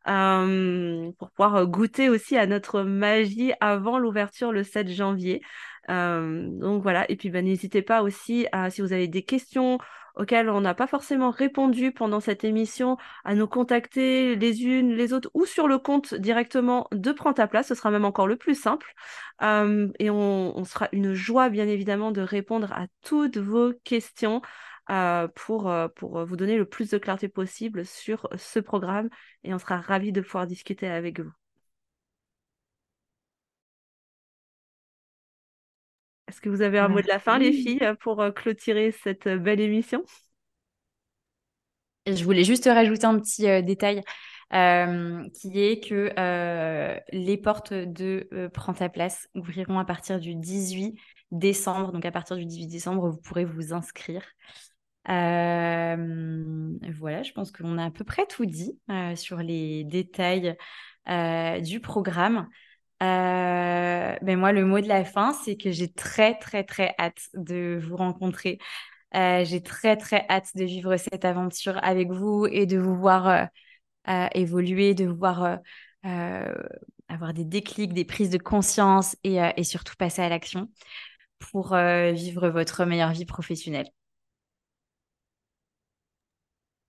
pour 0.06 1.30
pouvoir 1.30 1.68
goûter 1.68 2.10
aussi 2.10 2.36
à 2.38 2.48
notre 2.48 2.82
magie 2.82 3.54
avant 3.60 4.00
l'ouverture 4.00 4.52
le 4.52 4.64
7 4.64 4.90
janvier. 4.90 5.44
donc 5.88 6.82
voilà, 6.82 7.06
et 7.12 7.16
puis 7.16 7.30
ben, 7.30 7.46
n'hésitez 7.46 7.84
pas 7.84 8.02
aussi 8.02 8.48
si 8.72 8.82
vous 8.82 8.92
avez 8.92 9.08
des 9.08 9.22
questions 9.22 9.78
auxquelles 10.20 10.50
on 10.50 10.62
n'a 10.62 10.74
pas 10.74 10.86
forcément 10.88 11.32
répondu 11.32 11.92
pendant 11.92 12.20
cette 12.20 12.44
émission, 12.44 12.98
à 13.24 13.36
nous 13.36 13.48
contacter 13.48 14.36
les 14.36 14.64
unes, 14.66 14.94
les 14.94 15.14
autres, 15.14 15.32
ou 15.34 15.46
sur 15.46 15.68
le 15.68 15.80
compte 15.80 16.14
directement 16.14 16.88
de 16.92 17.12
Prends 17.12 17.34
ta 17.34 17.48
place. 17.48 17.68
Ce 17.68 17.76
sera 17.76 17.90
même 17.92 18.06
encore 18.06 18.28
le 18.28 18.36
plus 18.36 18.56
simple. 18.56 18.94
Euh, 19.42 19.88
et 20.00 20.10
on, 20.10 20.64
sera 20.66 20.90
une 20.92 21.14
joie, 21.14 21.50
bien 21.50 21.68
évidemment, 21.68 22.12
de 22.12 22.22
répondre 22.22 22.72
à 22.74 22.88
toutes 23.02 23.38
vos 23.38 23.74
questions. 23.84 24.42
Euh, 24.92 25.28
pour, 25.36 25.70
euh, 25.70 25.88
pour 25.88 26.26
vous 26.26 26.36
donner 26.36 26.58
le 26.58 26.66
plus 26.66 26.90
de 26.90 26.98
clarté 26.98 27.28
possible 27.28 27.86
sur 27.86 28.28
ce 28.36 28.58
programme 28.58 29.10
et 29.44 29.54
on 29.54 29.60
sera 29.60 29.80
ravis 29.80 30.12
de 30.12 30.22
pouvoir 30.22 30.48
discuter 30.48 30.88
avec 30.88 31.20
vous. 31.20 31.39
Est-ce 36.40 36.46
que 36.46 36.56
vous 36.56 36.62
avez 36.62 36.80
un 36.80 36.88
mot 36.88 37.02
de 37.02 37.08
la 37.08 37.20
fin, 37.20 37.38
les 37.38 37.52
filles, 37.52 37.82
pour 38.00 38.22
euh, 38.22 38.32
clôturer 38.32 38.94
cette 38.94 39.28
euh, 39.28 39.38
belle 39.38 39.60
émission? 39.60 40.06
Je 42.08 42.24
voulais 42.24 42.46
juste 42.46 42.64
rajouter 42.64 43.06
un 43.06 43.20
petit 43.20 43.46
euh, 43.46 43.62
détail 43.62 44.02
qui 44.50 45.60
est 45.60 45.86
que 45.86 46.14
les 47.12 47.38
portes 47.38 47.74
de 47.74 48.30
Prends 48.54 48.74
ta 48.74 48.88
place 48.88 49.28
ouvriront 49.36 49.80
à 49.80 49.84
partir 49.84 50.22
du 50.22 50.34
18 50.34 50.98
décembre. 51.32 51.92
Donc 51.92 52.06
à 52.06 52.12
partir 52.12 52.38
du 52.38 52.46
18 52.46 52.68
décembre, 52.68 53.10
vous 53.10 53.20
pourrez 53.20 53.44
vous 53.44 53.74
inscrire. 53.74 54.24
voilà, 55.06 55.98
je 57.22 57.34
pense 57.34 57.52
qu'on 57.52 57.78
a 57.78 57.84
à 57.84 57.92
peu 57.92 58.06
près 58.06 58.26
tout 58.28 58.46
dit 58.46 58.80
sur 59.16 59.40
les 59.40 59.84
détails 59.84 60.56
du 61.62 61.82
programme. 61.82 62.48
Euh, 63.02 64.16
ben 64.22 64.38
moi, 64.38 64.52
le 64.52 64.66
mot 64.66 64.80
de 64.82 64.88
la 64.88 65.06
fin, 65.06 65.34
c'est 65.34 65.56
que 65.56 65.72
j'ai 65.72 65.92
très, 65.92 66.38
très, 66.38 66.64
très 66.64 66.94
hâte 67.00 67.30
de 67.34 67.80
vous 67.82 67.96
rencontrer. 67.96 68.60
Euh, 69.16 69.44
j'ai 69.46 69.64
très, 69.64 69.98
très 69.98 70.26
hâte 70.30 70.50
de 70.56 70.66
vivre 70.66 70.98
cette 70.98 71.26
aventure 71.26 71.80
avec 71.84 72.12
vous 72.12 72.46
et 72.46 72.66
de 72.66 72.78
vous 72.78 72.96
voir 72.96 73.28
euh, 73.28 73.46
euh 74.10 74.28
évoluer, 74.34 74.94
de 74.96 75.06
vous 75.06 75.16
voir 75.18 75.60
euh, 76.06 76.54
avoir 77.08 77.34
des 77.34 77.46
déclics, 77.46 77.94
des 77.94 78.06
prises 78.06 78.30
de 78.30 78.38
conscience 78.38 79.16
et, 79.24 79.38
et 79.58 79.64
surtout 79.64 79.96
passer 79.98 80.22
à 80.22 80.30
l'action 80.30 80.70
pour 81.40 81.76
vivre 81.76 82.50
votre 82.50 82.86
meilleure 82.86 83.12
vie 83.12 83.26
professionnelle. 83.26 83.90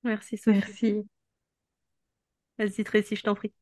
Merci 0.02 0.36
Sophie. 0.38 0.58
Merci. 0.58 1.06
Vas-y 2.58 2.84
Tracy, 2.84 3.16
je 3.16 3.22
t'en 3.22 3.34
prie. 3.34 3.52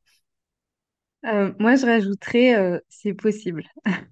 Euh, 1.25 1.53
moi, 1.59 1.75
je 1.75 1.85
rajouterais, 1.85 2.55
euh, 2.57 2.79
c'est 2.89 3.13
possible. 3.13 3.63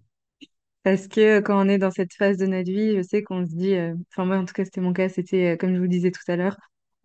Parce 0.83 1.07
que 1.07 1.39
quand 1.41 1.65
on 1.65 1.69
est 1.69 1.77
dans 1.77 1.91
cette 1.91 2.13
phase 2.13 2.37
de 2.37 2.45
notre 2.47 2.71
vie, 2.71 2.95
je 2.97 3.01
sais 3.03 3.23
qu'on 3.23 3.45
se 3.45 3.51
dit, 3.55 3.75
euh, 3.75 3.93
enfin 4.11 4.25
moi 4.25 4.37
en 4.37 4.45
tout 4.45 4.53
cas 4.53 4.65
c'était 4.65 4.81
mon 4.81 4.93
cas, 4.93 5.09
c'était 5.09 5.57
comme 5.57 5.75
je 5.75 5.79
vous 5.81 5.87
disais 5.87 6.11
tout 6.11 6.21
à 6.29 6.37
l'heure, 6.37 6.57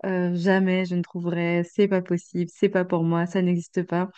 jamais 0.04 0.84
je 0.86 0.94
ne 0.94 1.02
trouverai, 1.02 1.64
c'est 1.64 1.88
pas 1.88 2.02
possible, 2.02 2.50
c'est 2.54 2.68
pas 2.68 2.84
pour 2.84 3.02
moi, 3.04 3.26
ça 3.26 3.42
n'existe 3.42 3.82
pas. 3.84 4.10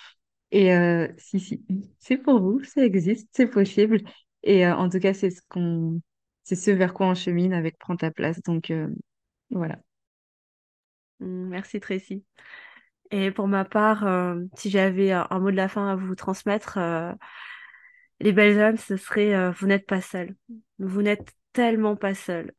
Et 0.53 0.71
si, 1.19 1.41
si, 1.41 1.65
c'est 2.01 2.19
pour 2.19 2.41
vous, 2.41 2.63
ça 2.65 2.85
existe, 2.85 3.29
c'est 3.33 3.49
possible. 3.49 4.01
Et 4.45 4.67
en 4.69 4.89
tout 4.91 5.01
cas, 5.01 5.15
c'est 5.15 5.31
ce 5.31 5.43
qu'on, 5.49 6.01
c'est 6.45 6.57
ce 6.57 6.71
vers 6.73 6.95
quoi 6.95 7.09
on 7.09 7.15
chemine 7.15 7.53
avec 7.55 7.79
Prends 7.79 7.97
ta 7.97 8.11
place. 8.13 8.41
Donc 8.43 8.73
voilà. 9.51 9.79
Mmh, 11.21 11.49
merci 11.49 11.81
Tracy. 11.81 12.25
Et 13.11 13.31
pour 13.31 13.49
ma 13.49 13.65
part, 13.65 14.07
euh, 14.07 14.41
si 14.57 14.71
j'avais 14.71 15.13
un, 15.13 15.39
mot 15.39 15.51
de 15.51 15.57
la 15.57 15.69
fin 15.69 15.89
à 15.89 15.97
vous 15.97 16.15
transmettre, 16.15 16.79
euh, 16.79 17.13
les 18.21 18.33
belles 18.33 18.61
âmes, 18.61 18.77
ce 18.77 18.97
serait 18.97 19.35
euh, 19.35 19.51
vous 19.53 19.67
n'êtes 19.67 19.87
pas 19.87 20.01
seul. 20.01 20.35
Vous 20.79 21.03
n'êtes 21.03 21.33
tellement 21.53 21.97
pas 21.97 22.15
seul. 22.15 22.53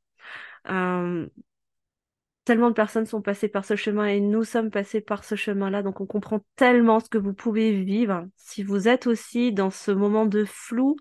tellement 2.45 2.69
de 2.69 2.75
personnes 2.75 3.05
sont 3.05 3.21
passées 3.21 3.47
par 3.47 3.65
ce 3.65 3.75
chemin 3.75 4.05
et 4.05 4.19
nous 4.19 4.43
sommes 4.43 4.69
passés 4.69 5.01
par 5.01 5.23
ce 5.23 5.35
chemin-là, 5.35 5.81
donc 5.81 5.99
on 5.99 6.05
comprend 6.05 6.39
tellement 6.55 6.99
ce 6.99 7.09
que 7.09 7.17
vous 7.17 7.33
pouvez 7.33 7.83
vivre. 7.83 8.27
Si 8.37 8.63
vous 8.63 8.87
êtes 8.87 9.07
aussi 9.07 9.51
dans 9.51 9.71
ce 9.71 9.91
moment 9.91 10.25
de 10.25 10.45
flou, 10.45 10.95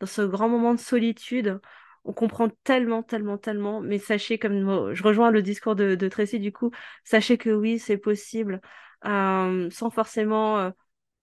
dans 0.00 0.06
ce 0.06 0.22
grand 0.22 0.48
moment 0.48 0.74
de 0.74 0.80
solitude, 0.80 1.60
on 2.04 2.12
comprend 2.12 2.48
tellement, 2.64 3.02
tellement, 3.02 3.38
tellement, 3.38 3.80
mais 3.80 3.98
sachez, 3.98 4.38
comme 4.38 4.92
je 4.94 5.02
rejoins 5.02 5.30
le 5.30 5.42
discours 5.42 5.76
de, 5.76 6.08
Tracy, 6.08 6.40
du 6.40 6.52
coup, 6.52 6.70
sachez 7.04 7.38
que 7.38 7.50
oui, 7.50 7.78
c'est 7.78 7.98
possible, 7.98 8.60
euh, 9.04 9.70
sans 9.70 9.90
forcément 9.90 10.58
euh, 10.58 10.70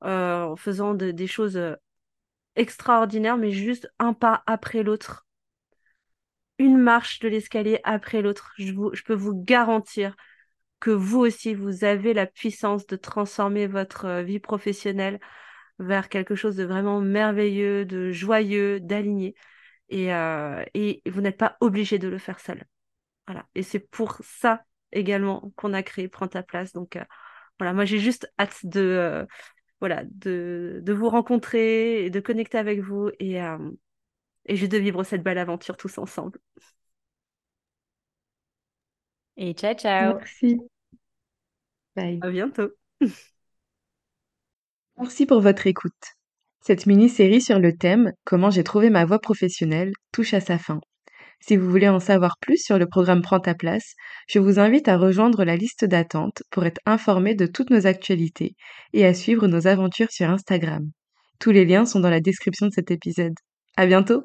euh, 0.03 0.43
en 0.43 0.55
faisant 0.55 0.93
des 0.93 1.27
choses 1.27 1.59
extraordinaires, 2.55 3.37
mais 3.37 3.51
juste 3.51 3.89
un 3.99 4.13
pas 4.13 4.43
après 4.47 4.83
l'autre, 4.83 5.27
une 6.57 6.77
marche 6.77 7.19
de 7.19 7.27
l'escalier 7.27 7.79
après 7.83 8.21
l'autre. 8.21 8.53
Je 8.57 9.03
peux 9.03 9.13
vous 9.13 9.33
garantir 9.33 10.15
que 10.79 10.91
vous 10.91 11.19
aussi, 11.19 11.53
vous 11.53 11.83
avez 11.83 12.13
la 12.13 12.25
puissance 12.25 12.85
de 12.87 12.95
transformer 12.95 13.67
votre 13.67 14.21
vie 14.21 14.39
professionnelle 14.39 15.19
vers 15.79 16.09
quelque 16.09 16.35
chose 16.35 16.55
de 16.55 16.63
vraiment 16.63 17.01
merveilleux, 17.01 17.85
de 17.85 18.11
joyeux, 18.11 18.79
d'aligné. 18.79 19.35
Euh, 19.91 20.63
et, 20.73 21.01
vous 21.09 21.21
n'êtes 21.21 21.37
pas 21.37 21.57
obligé 21.61 21.99
de 21.99 22.07
le 22.07 22.17
faire 22.17 22.39
seul. 22.39 22.63
Voilà. 23.27 23.45
Et 23.55 23.63
c'est 23.63 23.79
pour 23.79 24.17
ça 24.23 24.63
également 24.91 25.51
qu'on 25.55 25.73
a 25.73 25.83
créé 25.83 26.07
Prends 26.07 26.27
ta 26.27 26.43
place. 26.43 26.73
Donc 26.73 26.95
euh, 26.95 27.03
voilà, 27.59 27.73
moi 27.73 27.85
j'ai 27.85 27.99
juste 27.99 28.31
hâte 28.39 28.65
de, 28.65 28.79
euh, 28.79 29.25
voilà, 29.79 30.03
de, 30.05 30.79
de, 30.83 30.93
vous 30.93 31.09
rencontrer 31.09 32.05
et 32.05 32.09
de 32.09 32.19
connecter 32.19 32.57
avec 32.57 32.81
vous 32.81 33.09
et, 33.19 33.39
et 34.45 34.55
juste 34.55 34.71
de 34.71 34.77
vivre 34.77 35.03
cette 35.03 35.23
belle 35.23 35.37
aventure 35.37 35.77
tous 35.77 35.97
ensemble. 35.97 36.39
Et 39.37 39.53
ciao, 39.53 39.73
ciao. 39.73 40.15
Merci. 40.15 40.59
Bye. 41.95 42.19
À 42.21 42.29
bientôt. 42.29 42.71
Merci 44.97 45.25
pour 45.25 45.39
votre 45.39 45.65
écoute. 45.65 46.18
Cette 46.61 46.85
mini-série 46.85 47.41
sur 47.41 47.59
le 47.59 47.75
thème 47.75 48.11
Comment 48.25 48.49
j'ai 48.49 48.63
trouvé 48.63 48.89
ma 48.89 49.05
voie 49.05 49.19
professionnelle 49.19 49.93
touche 50.11 50.33
à 50.33 50.41
sa 50.41 50.57
fin. 50.57 50.79
Si 51.41 51.55
vous 51.55 51.69
voulez 51.69 51.87
en 51.87 51.99
savoir 51.99 52.35
plus 52.41 52.57
sur 52.57 52.77
le 52.77 52.85
programme 52.85 53.21
Prends 53.21 53.39
ta 53.39 53.55
place, 53.55 53.93
je 54.27 54.39
vous 54.39 54.59
invite 54.59 54.87
à 54.87 54.97
rejoindre 54.97 55.45
la 55.45 55.55
liste 55.55 55.85
d'attente 55.85 56.43
pour 56.51 56.65
être 56.65 56.81
informé 56.85 57.33
de 57.33 57.45
toutes 57.45 57.69
nos 57.69 57.87
actualités 57.87 58.55
et 58.93 59.05
à 59.05 59.13
suivre 59.13 59.47
nos 59.47 59.67
aventures 59.67 60.11
sur 60.11 60.29
Instagram. 60.29 60.89
Tous 61.39 61.51
les 61.51 61.65
liens 61.65 61.85
sont 61.85 62.01
dans 62.01 62.09
la 62.09 62.19
description 62.19 62.67
de 62.67 62.73
cet 62.73 62.91
épisode. 62.91 63.35
À 63.77 63.85
bientôt! 63.85 64.23